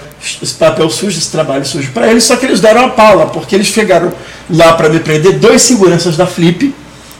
esse 0.42 0.54
papel 0.54 0.88
sujo, 0.90 1.18
esse 1.18 1.30
trabalho 1.30 1.64
sujo 1.64 1.90
para 1.92 2.08
eles, 2.08 2.24
só 2.24 2.36
que 2.36 2.46
eles 2.46 2.60
deram 2.60 2.84
a 2.84 2.88
pala, 2.90 3.26
porque 3.26 3.54
eles 3.54 3.66
chegaram 3.66 4.12
lá 4.48 4.74
para 4.74 4.88
me 4.88 5.00
prender 5.00 5.38
dois 5.38 5.62
seguranças 5.62 6.16
da 6.16 6.26
Flip, 6.26 6.74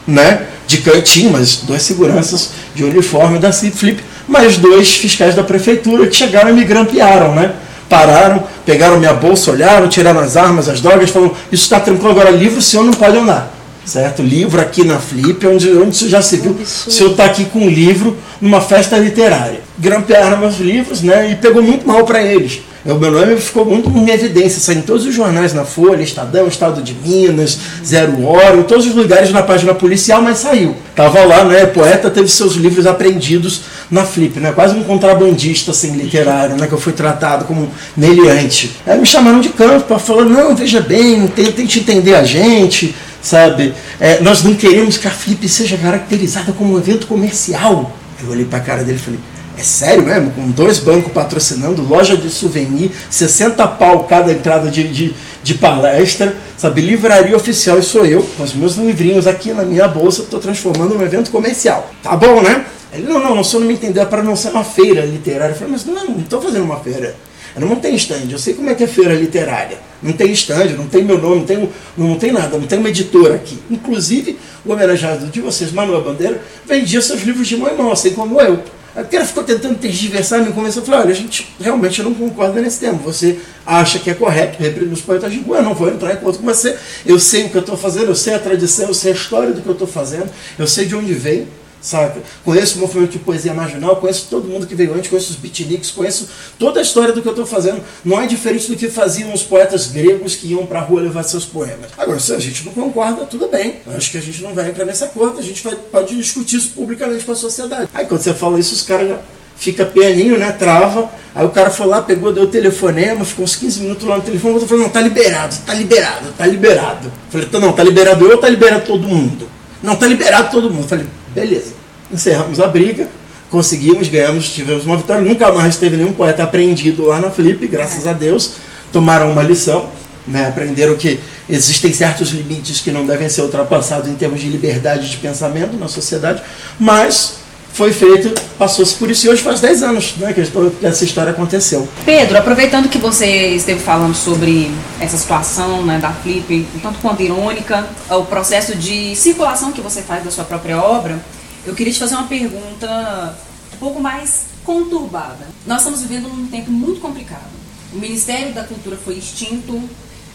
né, 0.06 0.46
de 0.66 0.78
cantinho, 0.78 1.30
mas 1.30 1.56
dois 1.56 1.82
seguranças 1.82 2.50
de 2.74 2.84
uniforme 2.84 3.38
da 3.38 3.52
Flip, 3.52 4.02
mais 4.28 4.56
dois 4.56 4.96
fiscais 4.96 5.34
da 5.34 5.42
prefeitura 5.42 6.06
que 6.06 6.16
chegaram 6.16 6.50
e 6.50 6.52
me 6.52 6.64
grampearam, 6.64 7.34
né, 7.34 7.52
pararam, 7.88 8.44
pegaram 8.64 8.98
minha 8.98 9.14
bolsa, 9.14 9.50
olharam, 9.50 9.88
tiraram 9.88 10.20
as 10.20 10.36
armas, 10.36 10.68
as 10.68 10.80
drogas, 10.80 11.10
falaram, 11.10 11.34
isso 11.50 11.64
está 11.64 11.80
tranquilo, 11.80 12.10
agora 12.10 12.30
livro 12.30 12.58
o 12.58 12.62
senhor 12.62 12.84
não 12.84 12.92
pode 12.92 13.16
andar 13.16 13.60
certo? 13.82 14.22
Livro 14.22 14.60
aqui 14.60 14.84
na 14.84 14.98
Flip, 14.98 15.44
onde, 15.46 15.68
onde 15.72 15.96
você 15.96 16.08
já 16.08 16.22
se 16.22 16.36
viu. 16.36 16.56
Se 16.64 17.02
eu 17.02 17.16
tá 17.16 17.24
aqui 17.24 17.46
com 17.46 17.60
um 17.60 17.68
livro 17.68 18.16
numa 18.40 18.60
festa 18.60 18.96
literária. 18.96 19.69
Grampearam 19.80 20.38
meus 20.38 20.58
livros, 20.58 21.02
né? 21.02 21.32
E 21.32 21.36
pegou 21.36 21.62
muito 21.62 21.86
mal 21.86 22.04
para 22.04 22.22
eles. 22.22 22.60
O 22.84 22.94
meu 22.94 23.10
nome 23.10 23.36
ficou 23.36 23.64
muito 23.66 23.90
em 23.90 24.08
evidência, 24.08 24.58
saiu 24.58 24.78
em 24.78 24.82
todos 24.82 25.04
os 25.04 25.14
jornais 25.14 25.52
na 25.52 25.66
Folha, 25.66 26.02
Estadão, 26.02 26.48
Estado 26.48 26.82
de 26.82 26.94
Minas, 26.94 27.58
Zero 27.84 28.24
Hora, 28.24 28.56
em 28.56 28.62
todos 28.62 28.86
os 28.86 28.94
lugares 28.94 29.30
na 29.30 29.42
página 29.42 29.74
policial, 29.74 30.22
mas 30.22 30.38
saiu. 30.38 30.74
Tava 30.96 31.22
lá, 31.24 31.44
né? 31.44 31.66
Poeta 31.66 32.08
teve 32.08 32.28
seus 32.28 32.54
livros 32.54 32.86
apreendidos 32.86 33.62
na 33.90 34.04
Flip, 34.04 34.40
né? 34.40 34.52
Quase 34.52 34.74
um 34.74 34.82
contrabandista 34.82 35.72
assim, 35.72 35.94
literário, 35.94 36.56
né? 36.56 36.66
Que 36.66 36.72
eu 36.72 36.80
fui 36.80 36.94
tratado 36.94 37.44
como 37.44 37.70
meliante. 37.94 38.70
Aí 38.86 38.98
me 38.98 39.04
chamaram 39.04 39.40
de 39.40 39.50
campo 39.50 39.84
para 39.84 39.98
falar, 39.98 40.24
não, 40.24 40.56
veja 40.56 40.80
bem, 40.80 41.26
tente 41.28 41.80
entender 41.80 42.14
a 42.14 42.24
gente, 42.24 42.94
sabe? 43.20 43.74
É, 44.00 44.20
nós 44.22 44.42
não 44.42 44.54
queremos 44.54 44.96
que 44.96 45.06
a 45.06 45.10
Flip 45.10 45.46
seja 45.48 45.76
caracterizada 45.76 46.52
como 46.52 46.74
um 46.74 46.78
evento 46.78 47.06
comercial. 47.06 47.94
Eu 48.22 48.30
olhei 48.30 48.46
para 48.46 48.58
a 48.58 48.62
cara 48.62 48.84
dele 48.84 48.98
e 48.98 49.02
falei, 49.02 49.20
é 49.60 49.62
sério 49.62 50.02
mesmo? 50.02 50.30
Com 50.30 50.50
dois 50.50 50.78
bancos 50.78 51.12
patrocinando, 51.12 51.86
loja 51.86 52.16
de 52.16 52.30
souvenir, 52.30 52.90
60 53.10 53.66
pau 53.68 54.04
cada 54.04 54.32
entrada 54.32 54.70
de, 54.70 54.88
de, 54.88 55.14
de 55.42 55.54
palestra, 55.54 56.34
sabe? 56.56 56.80
Livraria 56.80 57.36
oficial, 57.36 57.78
e 57.78 57.82
sou 57.82 58.06
eu, 58.06 58.22
com 58.36 58.42
os 58.42 58.54
meus 58.54 58.76
livrinhos 58.76 59.26
aqui 59.26 59.52
na 59.52 59.62
minha 59.62 59.86
bolsa, 59.86 60.22
estou 60.22 60.40
transformando 60.40 60.94
num 60.94 61.04
evento 61.04 61.30
comercial. 61.30 61.90
Tá 62.02 62.16
bom, 62.16 62.40
né? 62.40 62.64
Ele, 62.92 63.06
não, 63.06 63.20
não, 63.20 63.38
o 63.38 63.44
senhor 63.44 63.60
não 63.60 63.68
me 63.68 63.74
entendeu, 63.74 64.02
é 64.02 64.06
para 64.06 64.22
não 64.22 64.34
ser 64.34 64.48
uma 64.48 64.64
feira 64.64 65.04
literária. 65.04 65.52
Eu 65.52 65.56
falei, 65.56 65.72
mas 65.72 65.84
não, 65.84 66.06
não 66.06 66.20
estou 66.20 66.40
fazendo 66.40 66.64
uma 66.64 66.80
feira. 66.80 67.14
Eu 67.54 67.66
não 67.66 67.76
tem 67.76 67.94
stand, 67.96 68.30
eu 68.30 68.38
sei 68.38 68.54
como 68.54 68.70
é 68.70 68.74
que 68.74 68.84
é 68.84 68.86
feira 68.86 69.12
literária. 69.12 69.76
Não 70.02 70.12
tem 70.12 70.32
stand, 70.32 70.68
não 70.76 70.86
tem 70.86 71.04
meu 71.04 71.20
nome, 71.20 71.36
não 71.36 71.44
tem, 71.44 71.68
não 71.98 72.14
tem 72.16 72.32
nada, 72.32 72.56
não 72.56 72.66
tem 72.66 72.78
uma 72.78 72.88
editora 72.88 73.34
aqui. 73.34 73.58
Inclusive, 73.70 74.38
o 74.64 74.72
homenageado 74.72 75.26
de 75.26 75.40
vocês, 75.40 75.70
Manuel 75.70 76.02
Bandeira, 76.02 76.40
vendia 76.66 77.02
seus 77.02 77.22
livros 77.22 77.46
de 77.46 77.56
mão 77.56 77.68
em 77.68 77.76
mão, 77.76 77.92
assim 77.92 78.12
como 78.12 78.40
eu. 78.40 78.62
A 78.94 79.04
cara 79.04 79.24
ficou 79.24 79.44
tentando 79.44 79.78
tergiversar, 79.78 80.42
me 80.42 80.52
convenceu, 80.52 80.82
eu 80.82 80.86
falei, 80.86 81.00
olha, 81.02 81.10
a 81.12 81.16
gente 81.16 81.54
realmente 81.60 82.02
não 82.02 82.12
concorda 82.12 82.60
nesse 82.60 82.80
tema. 82.80 82.98
Você 82.98 83.38
acha 83.64 83.98
que 84.00 84.10
é 84.10 84.14
correto 84.14 84.60
reprimir 84.60 84.92
os 84.92 85.00
poetas 85.00 85.30
de 85.32 85.38
rua, 85.40 85.58
eu 85.58 85.62
não 85.62 85.74
vou 85.74 85.88
entrar 85.88 86.12
em 86.12 86.16
conta 86.16 86.38
com 86.38 86.44
você. 86.44 86.76
Eu 87.06 87.20
sei 87.20 87.44
o 87.44 87.50
que 87.50 87.56
eu 87.56 87.60
estou 87.60 87.76
fazendo, 87.76 88.06
eu 88.06 88.16
sei 88.16 88.34
a 88.34 88.38
tradição, 88.38 88.88
eu 88.88 88.94
sei 88.94 89.12
a 89.12 89.14
história 89.14 89.52
do 89.52 89.62
que 89.62 89.68
eu 89.68 89.74
estou 89.74 89.86
fazendo, 89.86 90.28
eu 90.58 90.66
sei 90.66 90.86
de 90.86 90.96
onde 90.96 91.12
vem, 91.14 91.46
saca? 91.80 92.20
Conheço 92.44 92.76
o 92.76 92.80
movimento 92.80 93.12
de 93.12 93.18
poesia 93.18 93.54
marginal, 93.54 93.96
conheço 93.96 94.26
todo 94.28 94.48
mundo 94.48 94.66
que 94.66 94.74
veio 94.74 94.94
antes, 94.94 95.08
conheço 95.08 95.30
os 95.30 95.36
beatniks, 95.36 95.90
conheço 95.90 96.28
toda 96.58 96.80
a 96.80 96.82
história 96.82 97.12
do 97.12 97.22
que 97.22 97.28
eu 97.28 97.32
estou 97.32 97.46
fazendo. 97.46 97.82
Não 98.04 98.20
é 98.20 98.26
diferente 98.26 98.68
do 98.68 98.76
que 98.76 98.88
faziam 98.88 99.32
os 99.32 99.42
poetas 99.42 99.86
gregos 99.86 100.34
que 100.34 100.48
iam 100.48 100.66
para 100.66 100.80
a 100.80 100.82
rua 100.82 101.00
levar 101.00 101.22
seus 101.22 101.44
poemas. 101.44 101.90
Agora, 101.96 102.18
se 102.18 102.34
a 102.34 102.38
gente 102.38 102.64
não 102.64 102.72
concorda, 102.72 103.24
tudo 103.24 103.48
bem. 103.48 103.76
Acho 103.94 104.10
que 104.10 104.18
a 104.18 104.22
gente 104.22 104.42
não 104.42 104.54
vai 104.54 104.68
entrar 104.68 104.84
nesse 104.84 105.04
acordo, 105.04 105.38
a 105.38 105.42
gente 105.42 105.62
vai, 105.62 105.74
pode 105.74 106.16
discutir 106.16 106.56
isso 106.56 106.70
publicamente 106.70 107.24
com 107.24 107.32
a 107.32 107.36
sociedade. 107.36 107.88
Aí 107.94 108.06
quando 108.06 108.20
você 108.20 108.34
fala 108.34 108.58
isso, 108.58 108.74
os 108.74 108.82
caras 108.82 109.18
fica 109.60 109.84
pianinho, 109.84 110.38
né? 110.38 110.50
Trava. 110.52 111.08
Aí 111.34 111.44
o 111.44 111.50
cara 111.50 111.70
foi 111.70 111.86
lá, 111.86 112.02
pegou, 112.02 112.32
deu 112.32 112.44
o 112.44 112.46
telefonema, 112.48 113.24
ficou 113.24 113.44
uns 113.44 113.54
15 113.54 113.80
minutos 113.80 114.08
lá 114.08 114.16
no 114.16 114.22
telefone, 114.22 114.54
eu 114.54 114.66
falei, 114.66 114.82
não, 114.82 114.90
tá 114.90 115.00
liberado, 115.00 115.54
tá 115.64 115.74
liberado, 115.74 116.32
tá 116.36 116.46
liberado. 116.46 117.12
Falei, 117.30 117.46
então 117.46 117.60
não, 117.60 117.72
tá 117.72 117.84
liberado 117.84 118.24
eu 118.24 118.32
ou 118.32 118.38
tá 118.38 118.48
liberado 118.48 118.84
todo 118.84 119.06
mundo? 119.06 119.48
Não, 119.82 119.94
tá 119.94 120.06
liberado 120.06 120.50
todo 120.50 120.70
mundo. 120.70 120.88
Falei, 120.88 121.06
beleza. 121.34 121.72
Encerramos 122.12 122.60
a 122.60 122.66
briga, 122.66 123.08
conseguimos, 123.50 124.08
ganhamos, 124.08 124.50
tivemos 124.50 124.84
uma 124.84 124.96
vitória. 124.96 125.22
Nunca 125.22 125.52
mais 125.52 125.76
teve 125.76 125.96
nenhum 125.96 126.12
poeta 126.12 126.42
apreendido 126.42 127.04
lá 127.06 127.20
na 127.20 127.30
Flip, 127.30 127.66
graças 127.66 128.06
a 128.06 128.12
Deus. 128.12 128.54
Tomaram 128.92 129.30
uma 129.30 129.42
lição, 129.42 129.88
né? 130.26 130.48
aprenderam 130.48 130.96
que 130.96 131.20
existem 131.48 131.92
certos 131.92 132.30
limites 132.30 132.80
que 132.80 132.90
não 132.90 133.06
devem 133.06 133.28
ser 133.28 133.42
ultrapassados 133.42 134.08
em 134.08 134.14
termos 134.14 134.40
de 134.40 134.48
liberdade 134.48 135.10
de 135.10 135.16
pensamento 135.16 135.76
na 135.76 135.88
sociedade, 135.88 136.42
mas 136.78 137.39
foi 137.72 137.92
feito, 137.92 138.38
passou-se 138.58 138.94
por 138.94 139.10
isso 139.10 139.26
e 139.26 139.30
hoje 139.30 139.42
faz 139.42 139.60
10 139.60 139.82
anos 139.82 140.16
né, 140.16 140.32
que 140.32 140.40
essa 140.84 141.04
história 141.04 141.30
aconteceu. 141.30 141.88
Pedro, 142.04 142.36
aproveitando 142.36 142.88
que 142.88 142.98
você 142.98 143.54
esteve 143.54 143.80
falando 143.80 144.14
sobre 144.14 144.70
essa 145.00 145.16
situação 145.16 145.84
né, 145.84 145.98
da 145.98 146.12
Flip, 146.12 146.66
tanto 146.82 146.98
quanto 146.98 147.22
irônica, 147.22 147.86
o 148.10 148.24
processo 148.24 148.74
de 148.74 149.14
circulação 149.14 149.72
que 149.72 149.80
você 149.80 150.02
faz 150.02 150.24
da 150.24 150.30
sua 150.30 150.44
própria 150.44 150.78
obra, 150.78 151.18
eu 151.64 151.74
queria 151.74 151.92
te 151.92 151.98
fazer 151.98 152.14
uma 152.14 152.26
pergunta 152.26 153.36
um 153.74 153.76
pouco 153.78 154.00
mais 154.00 154.46
conturbada. 154.64 155.46
Nós 155.66 155.78
estamos 155.78 156.02
vivendo 156.02 156.28
num 156.28 156.48
tempo 156.48 156.70
muito 156.70 157.00
complicado. 157.00 157.50
O 157.92 157.98
Ministério 157.98 158.52
da 158.52 158.64
Cultura 158.64 158.96
foi 158.96 159.14
extinto, 159.14 159.80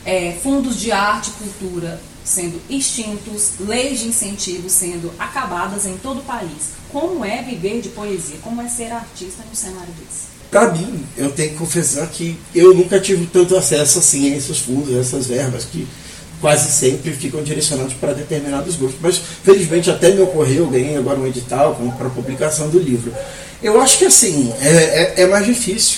é, 0.05 0.37
fundos 0.41 0.79
de 0.79 0.91
arte 0.91 1.29
e 1.29 1.43
cultura 1.43 1.99
sendo 2.23 2.59
extintos, 2.69 3.51
leis 3.59 3.99
de 3.99 4.07
incentivo 4.07 4.67
sendo 4.67 5.13
acabadas 5.19 5.85
em 5.85 5.95
todo 5.97 6.19
o 6.19 6.23
país. 6.23 6.73
Como 6.95 7.25
é 7.25 7.41
viver 7.41 7.81
de 7.81 7.89
poesia? 7.89 8.37
Como 8.41 8.61
é 8.61 8.69
ser 8.69 8.89
artista 8.89 9.43
no 9.49 9.53
cenário 9.53 9.93
desse? 9.99 10.27
Para 10.49 10.71
mim, 10.71 11.03
eu 11.17 11.29
tenho 11.29 11.49
que 11.49 11.57
confessar 11.57 12.07
que 12.07 12.39
eu 12.55 12.73
nunca 12.73 13.01
tive 13.01 13.25
tanto 13.25 13.57
acesso 13.57 13.99
assim 13.99 14.31
a 14.31 14.37
esses 14.37 14.59
fundos, 14.59 14.95
a 14.95 15.01
essas 15.01 15.27
verbas 15.27 15.65
que 15.65 15.85
quase 16.39 16.71
sempre 16.71 17.11
ficam 17.11 17.43
direcionados 17.43 17.95
para 17.95 18.13
determinados 18.13 18.77
grupos. 18.77 18.95
Mas, 19.01 19.17
felizmente, 19.17 19.91
até 19.91 20.11
me 20.11 20.21
ocorreu, 20.21 20.69
ganhei 20.69 20.95
agora 20.95 21.19
um 21.19 21.27
edital 21.27 21.77
para 21.97 22.07
a 22.07 22.09
publicação 22.09 22.69
do 22.69 22.79
livro. 22.79 23.13
Eu 23.61 23.81
acho 23.81 23.97
que, 23.97 24.05
assim, 24.05 24.53
é, 24.61 24.69
é, 24.69 25.23
é 25.23 25.27
mais 25.27 25.45
difícil, 25.45 25.97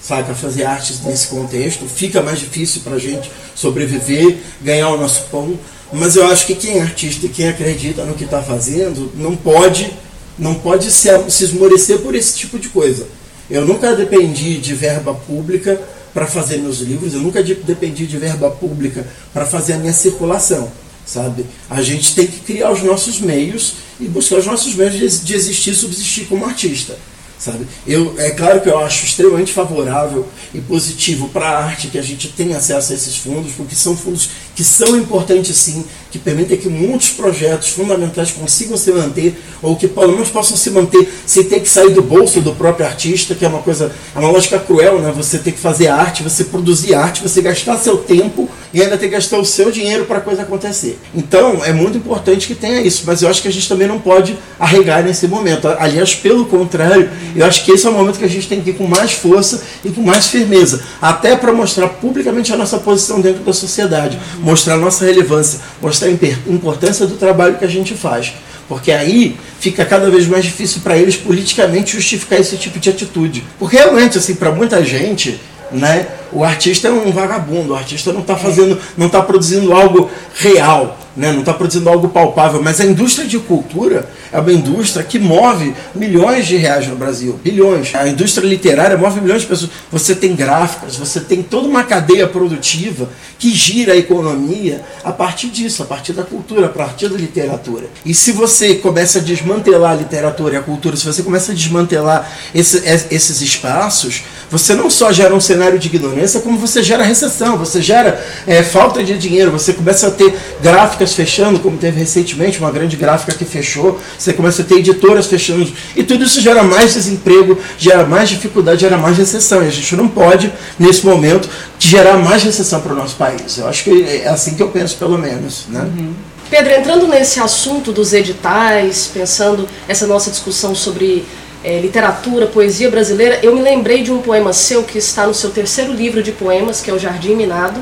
sabe, 0.00 0.32
fazer 0.34 0.62
artes 0.62 1.02
nesse 1.02 1.26
contexto. 1.26 1.84
Fica 1.88 2.22
mais 2.22 2.38
difícil 2.38 2.82
para 2.82 2.94
a 2.94 3.00
gente 3.00 3.28
sobreviver, 3.56 4.36
ganhar 4.62 4.88
o 4.90 5.00
nosso 5.00 5.22
pão. 5.32 5.58
Mas 5.92 6.14
eu 6.14 6.28
acho 6.28 6.46
que 6.46 6.54
quem 6.54 6.78
é 6.78 6.82
artista 6.82 7.26
e 7.26 7.28
quem 7.28 7.48
acredita 7.48 8.04
no 8.04 8.14
que 8.14 8.22
está 8.22 8.40
fazendo 8.40 9.10
não 9.16 9.34
pode, 9.34 9.90
não 10.38 10.54
pode 10.54 10.90
se, 10.90 11.08
se 11.30 11.44
esmorecer 11.44 11.98
por 11.98 12.14
esse 12.14 12.36
tipo 12.36 12.58
de 12.58 12.68
coisa. 12.68 13.06
Eu 13.50 13.66
nunca 13.66 13.94
dependi 13.94 14.58
de 14.58 14.74
verba 14.74 15.14
pública 15.14 15.80
para 16.12 16.26
fazer 16.26 16.58
meus 16.58 16.78
livros, 16.78 17.14
eu 17.14 17.20
nunca 17.20 17.42
dependi 17.42 18.06
de 18.06 18.16
verba 18.16 18.50
pública 18.50 19.06
para 19.32 19.46
fazer 19.46 19.74
a 19.74 19.78
minha 19.78 19.92
circulação, 19.92 20.70
sabe? 21.06 21.46
A 21.70 21.82
gente 21.82 22.14
tem 22.14 22.26
que 22.26 22.40
criar 22.40 22.72
os 22.72 22.82
nossos 22.82 23.20
meios 23.20 23.74
e 24.00 24.06
buscar 24.08 24.36
os 24.36 24.46
nossos 24.46 24.74
meios 24.74 24.94
de, 24.94 25.24
de 25.24 25.34
existir 25.34 25.70
e 25.70 25.74
subsistir 25.74 26.26
como 26.26 26.44
artista 26.44 26.96
sabe? 27.38 27.66
Eu, 27.86 28.14
é 28.18 28.30
claro 28.30 28.60
que 28.60 28.68
eu 28.68 28.78
acho 28.78 29.04
extremamente 29.04 29.52
favorável 29.52 30.26
e 30.52 30.60
positivo 30.60 31.28
para 31.28 31.48
a 31.48 31.64
arte 31.64 31.88
que 31.88 31.98
a 31.98 32.02
gente 32.02 32.28
tenha 32.28 32.56
acesso 32.56 32.92
a 32.92 32.94
esses 32.96 33.16
fundos, 33.16 33.52
porque 33.52 33.74
são 33.74 33.96
fundos 33.96 34.30
que 34.54 34.64
são 34.64 34.96
importantes 34.96 35.56
sim, 35.56 35.84
que 36.10 36.18
permitem 36.18 36.56
que 36.56 36.68
muitos 36.68 37.10
projetos 37.10 37.68
fundamentais 37.68 38.32
consigam 38.32 38.76
se 38.76 38.90
manter, 38.90 39.40
ou 39.62 39.76
que 39.76 39.86
pelo 39.86 40.12
menos 40.12 40.30
possam 40.30 40.56
se 40.56 40.70
manter 40.70 41.08
sem 41.24 41.44
ter 41.44 41.60
que 41.60 41.68
sair 41.68 41.90
do 41.90 42.02
bolso 42.02 42.40
do 42.40 42.54
próprio 42.54 42.86
artista, 42.86 43.34
que 43.34 43.44
é 43.44 43.48
uma 43.48 43.62
coisa, 43.62 43.92
é 44.14 44.18
uma 44.18 44.30
lógica 44.30 44.58
cruel, 44.58 45.00
né? 45.00 45.12
Você 45.16 45.38
ter 45.38 45.52
que 45.52 45.60
fazer 45.60 45.88
arte, 45.88 46.22
você 46.22 46.44
produzir 46.44 46.94
arte, 46.94 47.22
você 47.22 47.40
gastar 47.40 47.78
seu 47.78 47.98
tempo 47.98 48.48
e 48.72 48.82
ainda 48.82 48.96
ter 48.96 49.06
que 49.06 49.12
gastar 49.12 49.38
o 49.38 49.44
seu 49.44 49.70
dinheiro 49.70 50.04
para 50.04 50.18
a 50.18 50.20
coisa 50.20 50.42
acontecer. 50.42 50.98
Então, 51.14 51.64
é 51.64 51.72
muito 51.72 51.98
importante 51.98 52.46
que 52.46 52.54
tenha 52.54 52.80
isso, 52.80 53.04
mas 53.06 53.22
eu 53.22 53.28
acho 53.28 53.40
que 53.42 53.48
a 53.48 53.52
gente 53.52 53.68
também 53.68 53.88
não 53.88 53.98
pode 53.98 54.36
arregar 54.58 55.02
nesse 55.02 55.26
momento. 55.26 55.68
Aliás, 55.78 56.14
pelo 56.14 56.46
contrário, 56.46 57.10
eu 57.34 57.44
acho 57.46 57.64
que 57.64 57.72
esse 57.72 57.86
é 57.86 57.90
o 57.90 57.92
momento 57.92 58.18
que 58.18 58.24
a 58.24 58.28
gente 58.28 58.48
tem 58.48 58.60
que 58.60 58.70
ir 58.70 58.74
com 58.74 58.86
mais 58.86 59.12
força 59.12 59.62
e 59.84 59.90
com 59.90 60.02
mais 60.02 60.26
firmeza, 60.28 60.82
até 61.00 61.36
para 61.36 61.52
mostrar 61.52 61.88
publicamente 61.88 62.52
a 62.52 62.56
nossa 62.56 62.78
posição 62.78 63.20
dentro 63.20 63.42
da 63.42 63.52
sociedade, 63.52 64.18
mostrar 64.40 64.74
a 64.74 64.78
nossa 64.78 65.04
relevância, 65.04 65.60
mostrar 65.80 66.08
a 66.08 66.50
importância 66.50 67.06
do 67.06 67.16
trabalho 67.16 67.56
que 67.56 67.64
a 67.64 67.68
gente 67.68 67.94
faz. 67.94 68.32
Porque 68.68 68.92
aí 68.92 69.36
fica 69.58 69.84
cada 69.84 70.10
vez 70.10 70.26
mais 70.26 70.44
difícil 70.44 70.82
para 70.82 70.96
eles 70.96 71.16
politicamente 71.16 71.96
justificar 71.96 72.38
esse 72.38 72.56
tipo 72.58 72.78
de 72.78 72.90
atitude. 72.90 73.42
Porque 73.58 73.76
realmente, 73.76 74.18
assim, 74.18 74.34
para 74.34 74.52
muita 74.52 74.84
gente, 74.84 75.40
né, 75.70 76.06
o 76.32 76.44
artista 76.44 76.88
é 76.88 76.90
um 76.90 77.10
vagabundo, 77.10 77.72
o 77.72 77.76
artista 77.76 78.12
não 78.12 78.20
está 78.20 78.36
fazendo, 78.36 78.78
não 78.96 79.06
está 79.06 79.22
produzindo 79.22 79.72
algo 79.72 80.10
real 80.34 80.96
né? 81.18 81.32
não 81.32 81.40
está 81.40 81.52
produzindo 81.52 81.88
algo 81.88 82.08
palpável, 82.08 82.62
mas 82.62 82.80
a 82.80 82.84
indústria 82.84 83.26
de 83.26 83.38
cultura 83.38 84.08
é 84.32 84.38
uma 84.38 84.52
indústria 84.52 85.04
que 85.04 85.18
move 85.18 85.74
milhões 85.94 86.46
de 86.46 86.56
reais 86.56 86.86
no 86.86 86.94
Brasil, 86.94 87.38
bilhões. 87.42 87.94
A 87.94 88.08
indústria 88.08 88.46
literária 88.46 88.96
move 88.96 89.20
milhões 89.20 89.42
de 89.42 89.48
pessoas. 89.48 89.70
Você 89.90 90.14
tem 90.14 90.34
gráficas, 90.34 90.96
você 90.96 91.20
tem 91.20 91.42
toda 91.42 91.66
uma 91.66 91.82
cadeia 91.82 92.26
produtiva 92.28 93.08
que 93.38 93.50
gira 93.50 93.94
a 93.94 93.96
economia 93.96 94.82
a 95.02 95.10
partir 95.10 95.48
disso, 95.48 95.82
a 95.82 95.86
partir 95.86 96.12
da 96.12 96.22
cultura, 96.22 96.66
a 96.66 96.68
partir 96.68 97.08
da 97.08 97.16
literatura. 97.16 97.86
E 98.04 98.14
se 98.14 98.32
você 98.32 98.76
começa 98.76 99.18
a 99.18 99.22
desmantelar 99.22 99.92
a 99.92 99.96
literatura 99.96 100.54
e 100.54 100.56
a 100.56 100.62
cultura, 100.62 100.96
se 100.96 101.04
você 101.04 101.22
começa 101.22 101.52
a 101.52 101.54
desmantelar 101.54 102.30
esse, 102.54 102.82
esses 103.10 103.40
espaços, 103.40 104.22
você 104.50 104.74
não 104.74 104.88
só 104.88 105.12
gera 105.12 105.34
um 105.34 105.40
cenário 105.40 105.78
de 105.78 105.88
ignorância, 105.88 106.40
como 106.40 106.58
você 106.58 106.82
gera 106.82 107.02
recessão, 107.02 107.58
você 107.58 107.82
gera 107.82 108.24
é, 108.46 108.62
falta 108.62 109.02
de 109.02 109.18
dinheiro, 109.18 109.50
você 109.50 109.72
começa 109.72 110.08
a 110.08 110.10
ter 110.10 110.34
gráficas 110.62 111.07
fechando, 111.12 111.60
como 111.60 111.76
teve 111.78 111.98
recentemente 111.98 112.58
uma 112.58 112.70
grande 112.70 112.96
gráfica 112.96 113.32
que 113.32 113.44
fechou, 113.44 114.00
você 114.18 114.32
começa 114.32 114.62
a 114.62 114.64
ter 114.64 114.76
editoras 114.76 115.26
fechando, 115.26 115.70
e 115.96 116.02
tudo 116.02 116.24
isso 116.24 116.40
gera 116.40 116.62
mais 116.62 116.94
desemprego, 116.94 117.58
gera 117.76 118.04
mais 118.04 118.28
dificuldade, 118.28 118.80
gera 118.80 118.96
mais 118.96 119.16
recessão. 119.16 119.62
E 119.62 119.66
a 119.66 119.70
gente 119.70 119.94
não 119.96 120.08
pode, 120.08 120.52
nesse 120.78 121.04
momento, 121.04 121.48
gerar 121.78 122.16
mais 122.16 122.42
recessão 122.42 122.80
para 122.80 122.92
o 122.92 122.96
nosso 122.96 123.16
país. 123.16 123.58
Eu 123.58 123.68
acho 123.68 123.84
que 123.84 124.02
é 124.04 124.28
assim 124.28 124.54
que 124.54 124.62
eu 124.62 124.68
penso, 124.68 124.96
pelo 124.96 125.18
menos. 125.18 125.66
Né? 125.68 125.80
Uhum. 125.80 126.14
Pedro, 126.50 126.72
entrando 126.72 127.06
nesse 127.06 127.40
assunto 127.40 127.92
dos 127.92 128.12
editais, 128.12 129.10
pensando 129.12 129.68
essa 129.86 130.06
nossa 130.06 130.30
discussão 130.30 130.74
sobre 130.74 131.24
é, 131.62 131.78
literatura, 131.78 132.46
poesia 132.46 132.90
brasileira, 132.90 133.38
eu 133.42 133.54
me 133.54 133.60
lembrei 133.60 134.02
de 134.02 134.10
um 134.10 134.22
poema 134.22 134.52
seu 134.52 134.82
que 134.82 134.98
está 134.98 135.26
no 135.26 135.34
seu 135.34 135.50
terceiro 135.50 135.92
livro 135.92 136.22
de 136.22 136.32
poemas, 136.32 136.80
que 136.80 136.90
é 136.90 136.94
o 136.94 136.98
Jardim 136.98 137.34
Minado. 137.34 137.80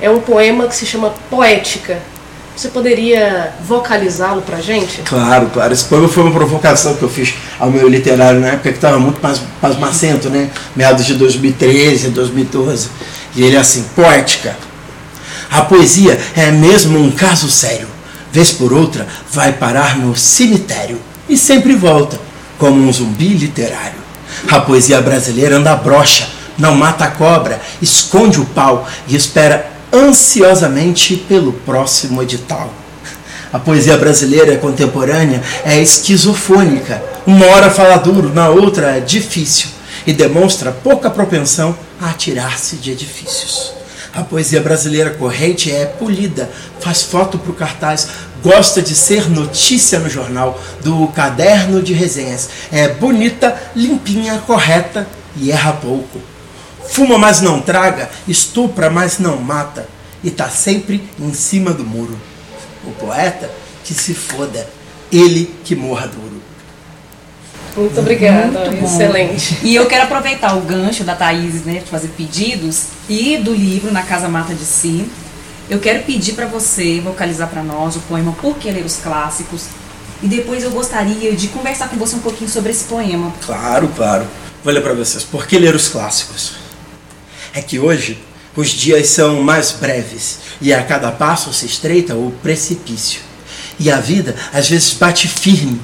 É 0.00 0.10
um 0.10 0.20
poema 0.20 0.66
que 0.66 0.76
se 0.76 0.84
chama 0.84 1.14
Poética, 1.30 2.02
Você 2.56 2.68
poderia 2.68 3.52
vocalizá-lo 3.68 4.40
pra 4.40 4.62
gente? 4.62 5.02
Claro, 5.02 5.50
claro. 5.52 5.74
Esse 5.74 5.84
poema 5.84 6.08
foi 6.08 6.22
uma 6.22 6.32
provocação 6.32 6.96
que 6.96 7.02
eu 7.02 7.08
fiz 7.08 7.34
ao 7.60 7.70
meu 7.70 7.86
literário 7.86 8.40
na 8.40 8.48
época 8.48 8.70
que 8.70 8.78
estava 8.78 8.98
muito 8.98 9.20
pasmacento, 9.60 10.30
né? 10.30 10.50
Meados 10.74 11.04
de 11.04 11.14
2013, 11.16 12.08
2012. 12.08 12.88
E 13.34 13.42
ele 13.42 13.56
é 13.56 13.58
assim, 13.58 13.84
poética. 13.94 14.56
A 15.50 15.60
poesia 15.62 16.18
é 16.34 16.50
mesmo 16.50 16.98
um 16.98 17.10
caso 17.10 17.50
sério. 17.50 17.88
Vez 18.32 18.52
por 18.52 18.72
outra, 18.72 19.06
vai 19.30 19.52
parar 19.52 19.98
no 19.98 20.16
cemitério 20.16 20.98
e 21.28 21.36
sempre 21.36 21.74
volta, 21.74 22.18
como 22.56 22.80
um 22.80 22.90
zumbi 22.90 23.34
literário. 23.34 24.00
A 24.50 24.60
poesia 24.60 25.02
brasileira 25.02 25.56
anda 25.56 25.76
broxa, 25.76 26.26
não 26.56 26.74
mata 26.74 27.04
a 27.04 27.10
cobra, 27.10 27.60
esconde 27.82 28.40
o 28.40 28.46
pau 28.46 28.88
e 29.06 29.14
espera 29.14 29.75
ansiosamente 29.92 31.16
pelo 31.16 31.52
próximo 31.52 32.22
edital. 32.22 32.72
A 33.52 33.58
poesia 33.58 33.96
brasileira 33.96 34.56
contemporânea 34.58 35.42
é 35.64 35.80
esquizofônica. 35.80 37.02
Uma 37.26 37.46
hora 37.46 37.70
fala 37.70 37.96
duro, 37.96 38.32
na 38.34 38.48
outra 38.48 38.96
é 38.96 39.00
difícil 39.00 39.68
e 40.06 40.12
demonstra 40.12 40.70
pouca 40.70 41.10
propensão 41.10 41.76
a 42.00 42.10
atirar-se 42.10 42.76
de 42.76 42.92
edifícios. 42.92 43.72
A 44.14 44.22
poesia 44.22 44.60
brasileira 44.60 45.10
corrente 45.10 45.70
é 45.70 45.84
polida, 45.84 46.50
faz 46.80 47.02
foto 47.02 47.38
para 47.38 47.50
o 47.50 47.54
cartaz, 47.54 48.08
gosta 48.42 48.80
de 48.80 48.94
ser 48.94 49.28
notícia 49.28 49.98
no 49.98 50.08
jornal, 50.08 50.60
do 50.82 51.06
caderno 51.08 51.82
de 51.82 51.92
resenhas. 51.92 52.48
É 52.72 52.88
bonita, 52.88 53.54
limpinha, 53.74 54.38
correta 54.46 55.06
e 55.36 55.50
erra 55.50 55.72
pouco. 55.72 56.18
Fuma, 56.88 57.18
mas 57.18 57.40
não 57.40 57.60
traga, 57.60 58.08
estupra, 58.26 58.90
mas 58.90 59.18
não 59.18 59.36
mata, 59.38 59.88
e 60.22 60.30
tá 60.30 60.48
sempre 60.48 61.02
em 61.18 61.32
cima 61.34 61.72
do 61.72 61.84
muro. 61.84 62.18
O 62.84 62.92
poeta 62.92 63.50
que 63.84 63.94
se 63.94 64.14
foda, 64.14 64.66
ele 65.12 65.54
que 65.64 65.74
morra 65.74 66.06
duro. 66.06 66.42
Muito 67.76 68.00
obrigada, 68.00 68.70
Muito 68.70 68.84
excelente. 68.84 69.58
E 69.62 69.74
eu 69.74 69.86
quero 69.86 70.04
aproveitar 70.04 70.56
o 70.56 70.62
gancho 70.62 71.04
da 71.04 71.14
Thaís, 71.14 71.64
né, 71.64 71.80
de 71.80 71.90
fazer 71.90 72.08
pedidos 72.08 72.86
e 73.08 73.36
do 73.36 73.54
livro 73.54 73.92
Na 73.92 74.02
Casa 74.02 74.28
Mata 74.28 74.54
de 74.54 74.64
Si. 74.64 75.06
Eu 75.68 75.78
quero 75.78 76.04
pedir 76.04 76.32
para 76.32 76.46
você 76.46 77.00
vocalizar 77.00 77.48
para 77.48 77.62
nós 77.62 77.96
o 77.96 78.00
poema 78.00 78.32
Por 78.32 78.56
que 78.56 78.70
Ler 78.70 78.84
os 78.84 78.96
Clássicos. 78.96 79.64
E 80.22 80.26
depois 80.26 80.62
eu 80.62 80.70
gostaria 80.70 81.32
de 81.32 81.48
conversar 81.48 81.88
com 81.88 81.96
você 81.96 82.16
um 82.16 82.20
pouquinho 82.20 82.48
sobre 82.48 82.70
esse 82.70 82.84
poema. 82.84 83.32
Claro, 83.44 83.88
claro. 83.94 84.26
Vou 84.64 84.72
ler 84.72 84.80
para 84.80 84.94
vocês. 84.94 85.22
Por 85.22 85.46
que 85.46 85.58
ler 85.58 85.74
os 85.74 85.88
clássicos? 85.88 86.65
É 87.56 87.62
que 87.62 87.78
hoje 87.78 88.18
os 88.54 88.68
dias 88.68 89.08
são 89.08 89.42
mais 89.42 89.72
breves 89.72 90.40
e 90.60 90.74
a 90.74 90.82
cada 90.82 91.10
passo 91.10 91.54
se 91.54 91.64
estreita 91.64 92.14
o 92.14 92.30
precipício. 92.42 93.22
E 93.80 93.90
a 93.90 93.98
vida 93.98 94.36
às 94.52 94.68
vezes 94.68 94.92
bate 94.92 95.26
firme 95.26 95.80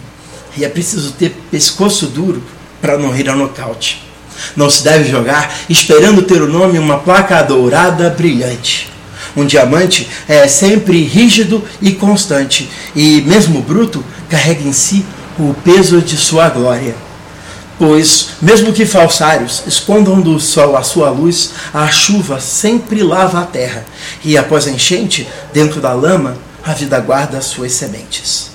e 0.55 0.67
é 0.67 0.69
preciso 0.69 1.12
ter 1.12 1.35
pescoço 1.50 2.09
duro 2.09 2.43
para 2.79 2.99
não 2.99 3.11
rir 3.11 3.26
ao 3.31 3.38
nocaute. 3.38 4.02
Não 4.55 4.69
se 4.69 4.85
deve 4.85 5.11
jogar 5.11 5.61
esperando 5.67 6.21
ter 6.21 6.43
o 6.43 6.47
nome 6.47 6.79
uma 6.79 6.99
placa 6.99 7.41
dourada 7.41 8.11
brilhante. 8.11 8.91
Um 9.35 9.47
diamante 9.47 10.07
é 10.29 10.47
sempre 10.47 11.02
rígido 11.05 11.64
e 11.81 11.93
constante, 11.93 12.69
e 12.95 13.23
mesmo 13.23 13.62
bruto 13.62 14.05
carrega 14.29 14.62
em 14.62 14.75
si 14.75 15.07
o 15.38 15.55
peso 15.64 16.02
de 16.02 16.19
sua 16.19 16.50
glória. 16.50 16.95
Pois, 17.79 18.31
mesmo 18.41 18.73
que 18.73 18.87
falsários 18.87 19.62
escondam 19.67 20.21
do 20.21 20.38
sol 20.38 20.76
a 20.76 20.83
sua 20.83 21.11
luz, 21.11 21.52
a 21.73 21.88
chuva 21.88 22.38
sempre 22.41 23.02
lava 23.02 23.41
a 23.41 23.47
terra, 23.47 23.85
e 24.25 24.37
após 24.37 24.67
a 24.67 24.71
enchente, 24.71 25.29
dentro 25.52 25.81
da 25.81 25.93
lama, 25.93 26.37
a 26.64 26.73
vida 26.73 26.99
guarda 27.00 27.38
as 27.38 27.47
suas 27.47 27.73
sementes. 27.73 28.52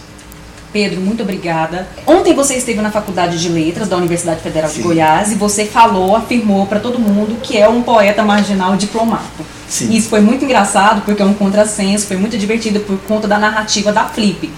Pedro, 0.71 1.01
muito 1.01 1.24
obrigada. 1.24 1.88
Ontem 2.05 2.33
você 2.33 2.55
esteve 2.55 2.81
na 2.81 2.91
Faculdade 2.91 3.39
de 3.39 3.50
Letras 3.50 3.88
da 3.88 3.97
Universidade 3.97 4.41
Federal 4.41 4.69
Sim. 4.69 4.77
de 4.77 4.81
Goiás 4.83 5.31
e 5.31 5.36
você 5.36 5.65
falou, 5.65 6.15
afirmou 6.15 6.67
para 6.67 6.79
todo 6.79 7.00
mundo 7.00 7.38
que 7.41 7.57
é 7.57 7.67
um 7.67 7.81
poeta 7.81 8.21
marginal 8.21 8.75
diplomado. 8.75 9.45
Sim. 9.67 9.91
Isso 9.91 10.09
foi 10.09 10.21
muito 10.21 10.45
engraçado 10.45 11.01
porque 11.03 11.21
é 11.21 11.25
um 11.25 11.33
contrassenso, 11.33 12.05
foi 12.05 12.17
muito 12.17 12.38
divertido 12.38 12.79
por 12.81 12.97
conta 13.00 13.27
da 13.27 13.39
narrativa 13.39 13.91
da 13.91 14.05
Flip. 14.05 14.51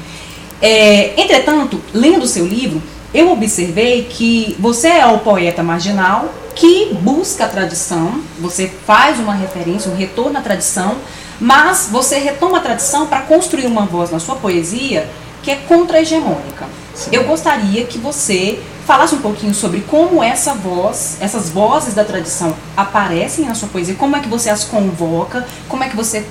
É, 0.62 1.14
entretanto, 1.22 1.82
lendo 1.94 2.24
o 2.24 2.28
seu 2.28 2.46
livro, 2.46 2.82
eu 3.14 3.32
observei 3.32 4.04
que 4.04 4.56
você 4.60 4.88
é 4.88 5.06
o 5.06 5.20
poeta 5.20 5.64
marginal 5.64 6.34
que 6.56 6.94
busca 7.02 7.46
a 7.46 7.48
tradição, 7.48 8.22
você 8.40 8.68
faz 8.68 9.18
uma 9.18 9.34
referência, 9.34 9.90
um 9.90 9.96
retorno 9.96 10.38
à 10.38 10.42
tradição, 10.42 10.98
mas 11.40 11.88
você 11.90 12.20
retoma 12.20 12.58
a 12.58 12.62
tradição 12.62 13.08
para 13.08 13.22
construir 13.22 13.66
uma 13.66 13.86
voz 13.86 14.12
na 14.12 14.20
sua 14.20 14.36
poesia 14.36 15.10
que 15.42 15.50
é 15.52 15.56
contra-hegemônica. 15.56 16.68
Eu 17.14 17.24
gostaria 17.24 17.86
que 17.86 17.98
você 17.98 18.60
falasse 18.86 19.16
um 19.16 19.20
pouquinho 19.20 19.54
sobre 19.54 19.82
como 19.82 20.22
essa 20.22 20.54
voz, 20.54 21.18
essas 21.22 21.50
vozes 21.50 21.94
da 21.94 22.04
tradição 22.04 22.54
aparecem 22.76 23.46
na 23.46 23.56
sua 23.56 23.70
poesia, 23.70 23.96
como 23.96 24.18
é 24.18 24.20
que 24.20 24.28
você 24.28 24.50
as 24.50 24.66
convoca, 24.66 25.48
como 25.70 25.84
é 25.84 25.88
que 25.88 25.96
você 25.96 26.26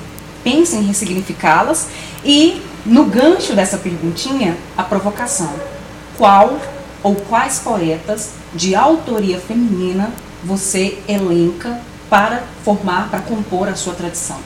pensa 0.44 0.76
em 0.76 0.82
ressignificá-las 0.82 1.86
e 2.22 2.60
no 2.84 3.04
gancho 3.04 3.54
dessa 3.54 3.78
perguntinha, 3.78 4.56
a 4.76 4.82
provocação. 4.82 5.77
Qual 6.18 6.60
ou 7.00 7.14
quais 7.14 7.60
poetas 7.60 8.30
de 8.52 8.74
autoria 8.74 9.38
feminina 9.38 10.10
você 10.42 10.98
elenca 11.08 11.80
para 12.10 12.42
formar, 12.64 13.08
para 13.08 13.20
compor 13.20 13.68
a 13.68 13.76
sua 13.76 13.94
tradição? 13.94 14.40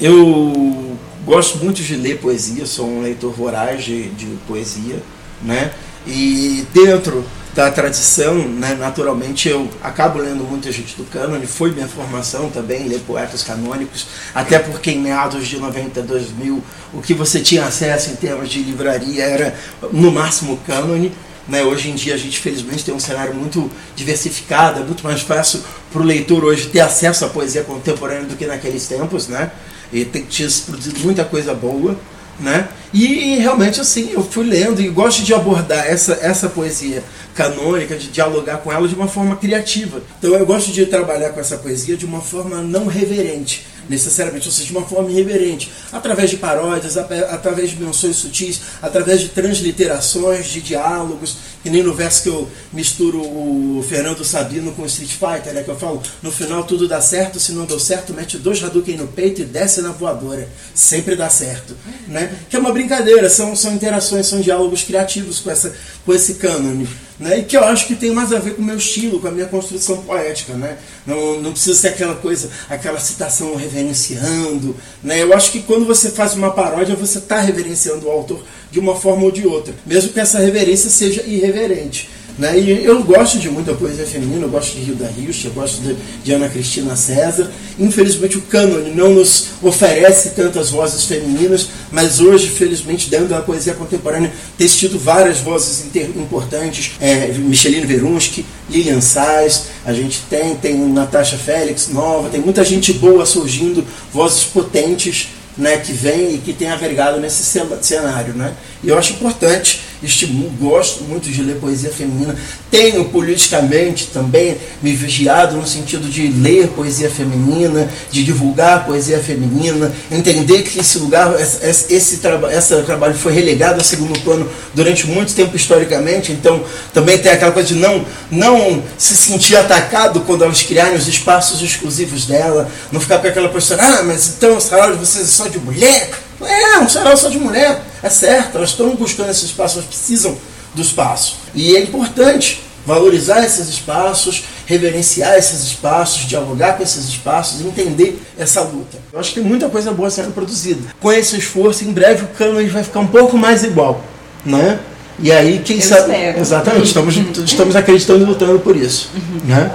Eu 0.00 0.96
gosto 1.26 1.58
muito 1.58 1.82
de 1.82 1.94
ler 1.94 2.20
poesia, 2.20 2.64
sou 2.64 2.88
um 2.88 3.02
leitor 3.02 3.32
voraz 3.32 3.84
de, 3.84 4.08
de 4.10 4.26
poesia, 4.48 5.02
né? 5.42 5.72
E 6.06 6.66
dentro 6.72 7.22
da 7.54 7.70
tradição, 7.70 8.34
né, 8.48 8.74
naturalmente 8.74 9.48
eu 9.48 9.70
acabo 9.80 10.18
lendo 10.18 10.42
muita 10.42 10.72
gente 10.72 10.96
do 10.96 11.04
cânone, 11.04 11.46
foi 11.46 11.70
minha 11.70 11.86
formação 11.86 12.50
também, 12.50 12.88
ler 12.88 13.00
poetas 13.00 13.44
canônicos, 13.44 14.06
até 14.34 14.58
porque 14.58 14.90
em 14.90 14.98
meados 14.98 15.46
de 15.46 15.58
92 15.58 16.32
mil 16.32 16.62
o 16.92 17.00
que 17.00 17.14
você 17.14 17.40
tinha 17.40 17.64
acesso 17.64 18.10
em 18.10 18.16
termos 18.16 18.48
de 18.48 18.60
livraria 18.60 19.24
era 19.24 19.54
no 19.92 20.10
máximo 20.10 20.58
cânone, 20.66 21.12
né? 21.46 21.62
Hoje 21.62 21.90
em 21.90 21.94
dia 21.94 22.14
a 22.14 22.18
gente 22.18 22.40
felizmente 22.40 22.84
tem 22.84 22.94
um 22.94 23.00
cenário 23.00 23.34
muito 23.34 23.70
diversificado, 23.94 24.80
é 24.80 24.82
muito 24.82 25.04
mais 25.04 25.20
fácil 25.20 25.62
para 25.92 26.02
o 26.02 26.04
leitor 26.04 26.42
hoje 26.44 26.68
ter 26.68 26.80
acesso 26.80 27.24
à 27.24 27.28
poesia 27.28 27.62
contemporânea 27.62 28.24
do 28.24 28.34
que 28.34 28.46
naqueles 28.46 28.86
tempos, 28.88 29.28
né? 29.28 29.52
E 29.92 30.04
tem, 30.04 30.22
tinha 30.22 30.48
produzido 30.66 30.98
muita 31.00 31.24
coisa 31.24 31.54
boa, 31.54 31.96
né? 32.40 32.68
E, 32.92 33.04
e, 33.04 33.38
realmente 33.38 33.80
assim, 33.80 34.10
eu 34.12 34.22
fui 34.22 34.44
lendo 34.44 34.80
e 34.80 34.88
gosto 34.88 35.22
de 35.22 35.34
abordar 35.34 35.84
essa, 35.86 36.18
essa 36.22 36.48
poesia 36.48 37.02
canônica, 37.34 37.96
de 37.96 38.08
dialogar 38.08 38.58
com 38.58 38.72
ela 38.72 38.86
de 38.86 38.94
uma 38.94 39.08
forma 39.08 39.34
criativa. 39.34 40.00
Então 40.18 40.32
eu 40.34 40.46
gosto 40.46 40.70
de 40.72 40.86
trabalhar 40.86 41.30
com 41.30 41.40
essa 41.40 41.56
poesia 41.56 41.96
de 41.96 42.06
uma 42.06 42.20
forma 42.20 42.62
não 42.62 42.86
reverente 42.86 43.66
necessariamente, 43.88 44.46
ou 44.46 44.52
seja, 44.52 44.66
de 44.66 44.76
uma 44.76 44.86
forma 44.86 45.10
irreverente, 45.10 45.70
através 45.92 46.30
de 46.30 46.36
paródias, 46.36 46.96
através 46.96 47.70
de 47.70 47.76
menções 47.76 48.16
sutis, 48.16 48.60
através 48.82 49.20
de 49.20 49.28
transliterações, 49.28 50.46
de 50.46 50.60
diálogos, 50.60 51.36
que 51.62 51.70
nem 51.70 51.82
no 51.82 51.94
verso 51.94 52.22
que 52.22 52.28
eu 52.28 52.48
misturo 52.72 53.20
o 53.20 53.84
Fernando 53.88 54.22
Sabino 54.24 54.72
com 54.72 54.82
o 54.82 54.86
Street 54.86 55.12
Fighter, 55.12 55.54
né, 55.54 55.62
que 55.62 55.70
eu 55.70 55.76
falo, 55.76 56.02
no 56.22 56.30
final 56.30 56.64
tudo 56.64 56.86
dá 56.86 57.00
certo, 57.00 57.40
se 57.40 57.52
não 57.52 57.64
deu 57.64 57.80
certo, 57.80 58.12
mete 58.12 58.36
dois 58.36 58.62
Hadouken 58.62 58.98
no 58.98 59.08
peito 59.08 59.40
e 59.40 59.44
desce 59.44 59.80
na 59.80 59.90
voadora, 59.90 60.48
sempre 60.74 61.16
dá 61.16 61.30
certo, 61.30 61.74
né? 62.06 62.34
Que 62.50 62.56
é 62.56 62.58
uma 62.58 62.72
brincadeira, 62.72 63.30
são, 63.30 63.56
são 63.56 63.72
interações, 63.72 64.26
são 64.26 64.40
diálogos 64.40 64.82
criativos 64.82 65.40
com, 65.40 65.50
essa, 65.50 65.74
com 66.04 66.12
esse 66.12 66.34
cânone 66.34 66.86
né? 67.18 67.38
e 67.38 67.44
que 67.44 67.56
eu 67.56 67.64
acho 67.64 67.86
que 67.86 67.94
tem 67.94 68.10
mais 68.10 68.32
a 68.32 68.38
ver 68.38 68.54
com 68.54 68.62
o 68.62 68.64
meu 68.64 68.76
estilo, 68.76 69.20
com 69.20 69.28
a 69.28 69.30
minha 69.30 69.46
construção 69.46 69.98
poética. 70.02 70.54
Né? 70.54 70.76
Não, 71.06 71.40
não 71.40 71.52
precisa 71.52 71.78
ser 71.78 71.88
aquela 71.88 72.14
coisa, 72.14 72.50
aquela 72.68 72.98
citação 72.98 73.54
reverenciando. 73.54 74.76
Né? 75.02 75.22
Eu 75.22 75.32
acho 75.32 75.52
que 75.52 75.62
quando 75.62 75.86
você 75.86 76.10
faz 76.10 76.34
uma 76.34 76.50
paródia, 76.50 76.94
você 76.94 77.18
está 77.18 77.40
reverenciando 77.40 78.06
o 78.06 78.10
autor 78.10 78.42
de 78.70 78.80
uma 78.80 78.96
forma 78.96 79.24
ou 79.24 79.30
de 79.30 79.46
outra, 79.46 79.72
mesmo 79.86 80.12
que 80.12 80.18
essa 80.18 80.38
reverência 80.38 80.90
seja 80.90 81.22
irreverente. 81.22 82.10
Né? 82.38 82.58
E 82.58 82.84
eu 82.84 83.02
gosto 83.04 83.38
de 83.38 83.48
muita 83.48 83.72
poesia 83.74 84.04
feminina, 84.04 84.44
eu 84.44 84.48
gosto 84.48 84.76
de 84.76 84.90
Hilda 84.90 85.10
Hilst, 85.16 85.44
eu 85.44 85.52
gosto 85.52 85.80
de, 85.80 85.96
de 86.24 86.32
Ana 86.32 86.48
Cristina 86.48 86.96
César. 86.96 87.50
Infelizmente 87.78 88.36
o 88.36 88.42
cânone 88.42 88.90
não 88.90 89.10
nos 89.10 89.50
oferece 89.62 90.30
tantas 90.30 90.70
vozes 90.70 91.04
femininas, 91.04 91.68
mas 91.92 92.20
hoje, 92.20 92.48
felizmente, 92.48 93.08
dentro 93.08 93.28
da 93.28 93.40
poesia 93.40 93.74
contemporânea, 93.74 94.32
tem 94.58 94.66
tido 94.66 94.98
várias 94.98 95.38
vozes 95.38 95.84
importantes. 96.16 96.92
É, 97.00 97.28
Micheline 97.28 97.86
Verunsky, 97.86 98.44
Lilian 98.68 99.00
Sais, 99.00 99.66
a 99.84 99.92
gente 99.92 100.22
tem, 100.28 100.56
tem 100.56 100.76
Natasha 100.88 101.38
Félix, 101.38 101.88
nova, 101.88 102.28
tem 102.28 102.40
muita 102.40 102.64
gente 102.64 102.92
boa 102.94 103.24
surgindo, 103.24 103.84
vozes 104.12 104.44
potentes 104.44 105.28
né, 105.56 105.76
que 105.78 105.92
vem 105.92 106.34
e 106.34 106.38
que 106.38 106.52
tem 106.52 106.70
agregado 106.70 107.20
nesse 107.20 107.44
cenário. 107.80 108.34
Né? 108.34 108.54
E 108.82 108.88
eu 108.88 108.98
acho 108.98 109.12
importante 109.12 109.80
estimulo, 110.02 110.50
gosto 110.60 111.04
muito 111.04 111.30
de 111.30 111.42
ler 111.42 111.56
poesia 111.56 111.90
feminina. 111.90 112.36
Tenho 112.70 113.04
politicamente 113.06 114.08
também 114.08 114.56
me 114.82 114.92
vigiado 114.92 115.56
no 115.56 115.66
sentido 115.66 116.08
de 116.08 116.28
ler 116.28 116.68
poesia 116.68 117.10
feminina, 117.10 117.88
de 118.10 118.24
divulgar 118.24 118.84
poesia 118.84 119.18
feminina, 119.18 119.92
entender 120.10 120.62
que 120.62 120.80
esse 120.80 120.98
lugar, 120.98 121.40
esse, 121.40 121.64
esse, 121.64 121.94
esse 121.94 122.16
trabalho 122.18 123.14
foi 123.14 123.32
relegado 123.32 123.80
a 123.80 123.84
segundo 123.84 124.18
plano 124.20 124.48
durante 124.74 125.06
muito 125.06 125.34
tempo 125.34 125.56
historicamente, 125.56 126.32
então 126.32 126.62
também 126.92 127.18
tem 127.18 127.32
aquela 127.32 127.52
coisa 127.52 127.68
de 127.68 127.74
não, 127.74 128.04
não 128.30 128.82
se 128.98 129.16
sentir 129.16 129.56
atacado 129.56 130.20
quando 130.20 130.44
elas 130.44 130.62
criarem 130.62 130.96
os 130.96 131.08
espaços 131.08 131.62
exclusivos 131.62 132.26
dela, 132.26 132.70
não 132.90 133.00
ficar 133.00 133.18
com 133.18 133.28
aquela 133.28 133.48
postura, 133.48 133.82
ah, 133.82 134.02
mas 134.02 134.34
então 134.36 134.56
o 134.56 134.60
salário 134.60 134.94
de 134.94 135.00
vocês 135.00 135.24
é 135.24 135.30
só 135.30 135.48
de 135.48 135.58
mulher? 135.58 136.10
É, 136.40 136.78
um 136.78 136.88
sarau 136.88 137.16
só 137.16 137.28
de 137.28 137.38
mulher, 137.38 137.82
é 138.02 138.08
certo, 138.08 138.56
elas 138.56 138.70
estão 138.70 138.94
buscando 138.96 139.30
esse 139.30 139.44
espaço, 139.44 139.78
elas 139.78 139.88
precisam 139.88 140.36
do 140.74 140.82
espaço. 140.82 141.36
E 141.54 141.76
é 141.76 141.80
importante 141.80 142.62
valorizar 142.86 143.44
esses 143.44 143.68
espaços, 143.68 144.44
reverenciar 144.66 145.36
esses 145.36 145.62
espaços, 145.64 146.26
dialogar 146.26 146.76
com 146.76 146.82
esses 146.82 147.08
espaços, 147.08 147.60
entender 147.64 148.20
essa 148.38 148.60
luta. 148.60 148.98
Eu 149.12 149.18
acho 149.20 149.30
que 149.32 149.40
tem 149.40 149.48
muita 149.48 149.68
coisa 149.68 149.92
boa 149.92 150.10
sendo 150.10 150.32
produzida. 150.34 150.82
Com 151.00 151.12
esse 151.12 151.36
esforço, 151.36 151.84
em 151.84 151.92
breve 151.92 152.24
o 152.24 152.28
cano 152.28 152.54
vai 152.70 152.84
ficar 152.84 153.00
um 153.00 153.06
pouco 153.06 153.38
mais 153.38 153.64
igual, 153.64 154.02
né? 154.44 154.78
E 155.18 155.30
aí, 155.30 155.60
quem 155.64 155.76
Eu 155.76 155.82
sabe. 155.82 156.12
espero. 156.12 156.40
Exatamente, 156.40 156.86
estamos, 156.86 157.16
estamos 157.46 157.76
acreditando 157.76 158.24
e 158.24 158.26
lutando 158.26 158.58
por 158.58 158.76
isso. 158.76 159.10
Né? 159.44 159.70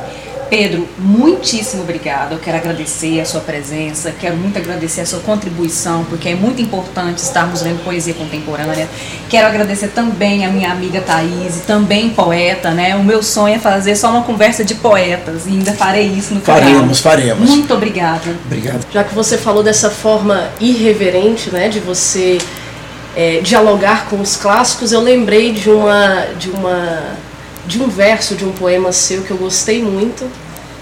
Pedro, 0.50 0.88
muitíssimo 0.98 1.84
obrigada. 1.84 2.34
Eu 2.34 2.40
quero 2.40 2.58
agradecer 2.58 3.20
a 3.20 3.26
sua 3.26 3.42
presença, 3.42 4.14
quero 4.20 4.36
muito 4.36 4.58
agradecer 4.58 5.02
a 5.02 5.06
sua 5.06 5.20
contribuição, 5.20 6.04
porque 6.06 6.30
é 6.30 6.36
muito 6.36 6.62
importante 6.62 7.20
estarmos 7.20 7.62
lendo 7.62 7.84
poesia 7.84 8.14
contemporânea. 8.14 8.88
Quero 9.30 9.48
agradecer 9.48 9.90
também 9.90 10.46
a 10.46 10.50
minha 10.50 10.72
amiga 10.72 11.02
Thaís, 11.02 11.62
também 11.68 12.10
poeta, 12.10 12.72
né? 12.72 12.96
O 12.96 13.04
meu 13.04 13.22
sonho 13.22 13.56
é 13.56 13.60
fazer 13.60 13.96
só 13.96 14.10
uma 14.10 14.24
conversa 14.24 14.64
de 14.64 14.76
poetas 14.76 15.46
e 15.46 15.50
ainda 15.50 15.74
farei 15.74 16.08
isso 16.08 16.34
no 16.34 16.42
canal. 16.42 16.62
Faremos, 16.62 17.00
faremos. 17.00 17.50
Muito 17.50 17.74
obrigada. 17.74 18.36
Obrigado. 18.46 18.86
Já 18.92 19.04
que 19.04 19.14
você 19.14 19.38
falou 19.38 19.62
dessa 19.62 19.90
forma 19.90 20.50
irreverente, 20.60 21.52
né, 21.52 21.70
de 21.70 21.80
você 21.80 22.40
é, 23.16 23.40
dialogar 23.42 24.08
com 24.08 24.20
os 24.20 24.36
clássicos, 24.36 24.92
eu 24.92 25.02
lembrei 25.02 25.52
de 25.52 25.70
uma, 25.70 26.28
de 26.38 26.50
uma, 26.50 27.18
de 27.70 27.80
um 27.80 27.88
verso 27.88 28.34
de 28.34 28.44
um 28.44 28.52
poema 28.52 28.92
seu 28.92 29.22
que 29.22 29.30
eu 29.30 29.38
gostei 29.38 29.84
muito, 29.84 30.28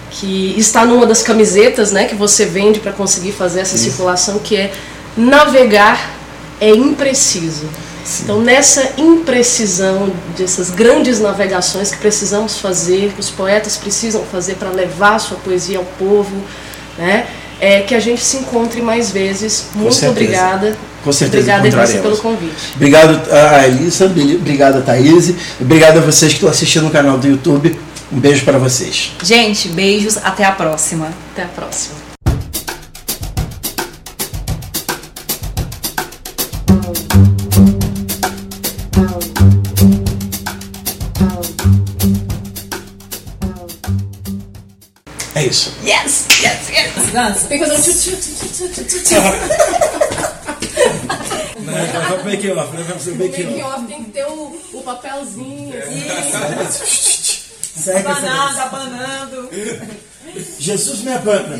que 0.09 0.55
está 0.57 0.85
numa 0.85 1.05
das 1.05 1.21
camisetas, 1.21 1.91
né, 1.91 2.05
que 2.05 2.15
você 2.15 2.45
vende 2.45 2.79
para 2.79 2.93
conseguir 2.93 3.33
fazer 3.33 3.59
essa 3.59 3.77
circulação, 3.77 4.39
que 4.39 4.55
é 4.55 4.71
navegar 5.17 6.15
é 6.61 6.69
impreciso. 6.69 7.65
Então, 8.23 8.39
nessa 8.39 8.93
imprecisão 8.97 10.09
dessas 10.37 10.69
grandes 10.69 11.19
navegações 11.19 11.91
que 11.91 11.97
precisamos 11.97 12.57
fazer, 12.57 13.11
que 13.11 13.19
os 13.19 13.29
poetas 13.29 13.75
precisam 13.75 14.23
fazer 14.23 14.55
para 14.55 14.69
levar 14.69 15.19
sua 15.19 15.35
poesia 15.37 15.77
ao 15.79 15.83
povo, 15.99 16.41
né? 16.97 17.27
É 17.59 17.81
que 17.81 17.93
a 17.93 17.99
gente 17.99 18.23
se 18.23 18.37
encontre 18.37 18.81
mais 18.81 19.11
vezes. 19.11 19.65
Muito 19.75 19.93
certeza. 19.93 20.11
obrigada. 20.11 20.77
Com 21.03 21.11
certeza 21.13 21.55
Obrigada, 21.55 21.67
Elisa, 21.67 21.77
encontraremos. 21.77 22.19
pelo 22.19 22.35
convite. 22.35 22.73
Obrigado 22.75 23.21
a 23.31 23.67
Elissa, 23.67 24.05
obrigado 24.05 24.77
a 24.77 24.81
Thaís, 24.81 25.33
obrigado 25.59 25.97
a 25.97 26.01
vocês 26.01 26.31
que 26.31 26.37
estão 26.37 26.49
assistindo 26.49 26.83
no 26.83 26.89
canal 26.91 27.17
do 27.17 27.27
YouTube. 27.27 27.79
Um 28.11 28.19
beijo 28.19 28.45
para 28.45 28.57
vocês. 28.57 29.11
Gente, 29.21 29.67
beijos, 29.69 30.17
até 30.17 30.45
a 30.45 30.51
próxima. 30.51 31.09
Até 31.33 31.43
a 31.43 31.47
próxima. 31.47 32.07
É 45.35 45.45
isso. 45.45 45.71
Yes, 45.85 46.25
yes, 46.41 46.69
yes. 46.71 47.43
Tem 47.47 47.59
que 47.59 47.65
fazer 51.77 52.13
um 52.13 52.17
tchu, 52.17 52.17
tchu, 52.17 52.17
tchu, 52.17 52.17
tchu, 52.17 52.17
tchu, 52.17 52.17
tchu, 52.17 52.17
tchu. 52.17 52.25
Make 52.25 52.51
off, 52.51 52.71
vamos 52.75 53.05
make 53.05 53.17
Making 53.43 53.63
off 53.63 53.87
tem 53.87 54.03
que 54.03 54.11
ter 54.11 54.25
o, 54.25 54.61
o 54.73 54.81
papelzinho. 54.83 55.73
Segue 57.75 57.97
essa- 57.99 58.21
Banada, 58.21 58.63
abanando. 58.63 59.49
Jesus 60.59 60.99
me 61.01 61.13
abana. 61.13 61.57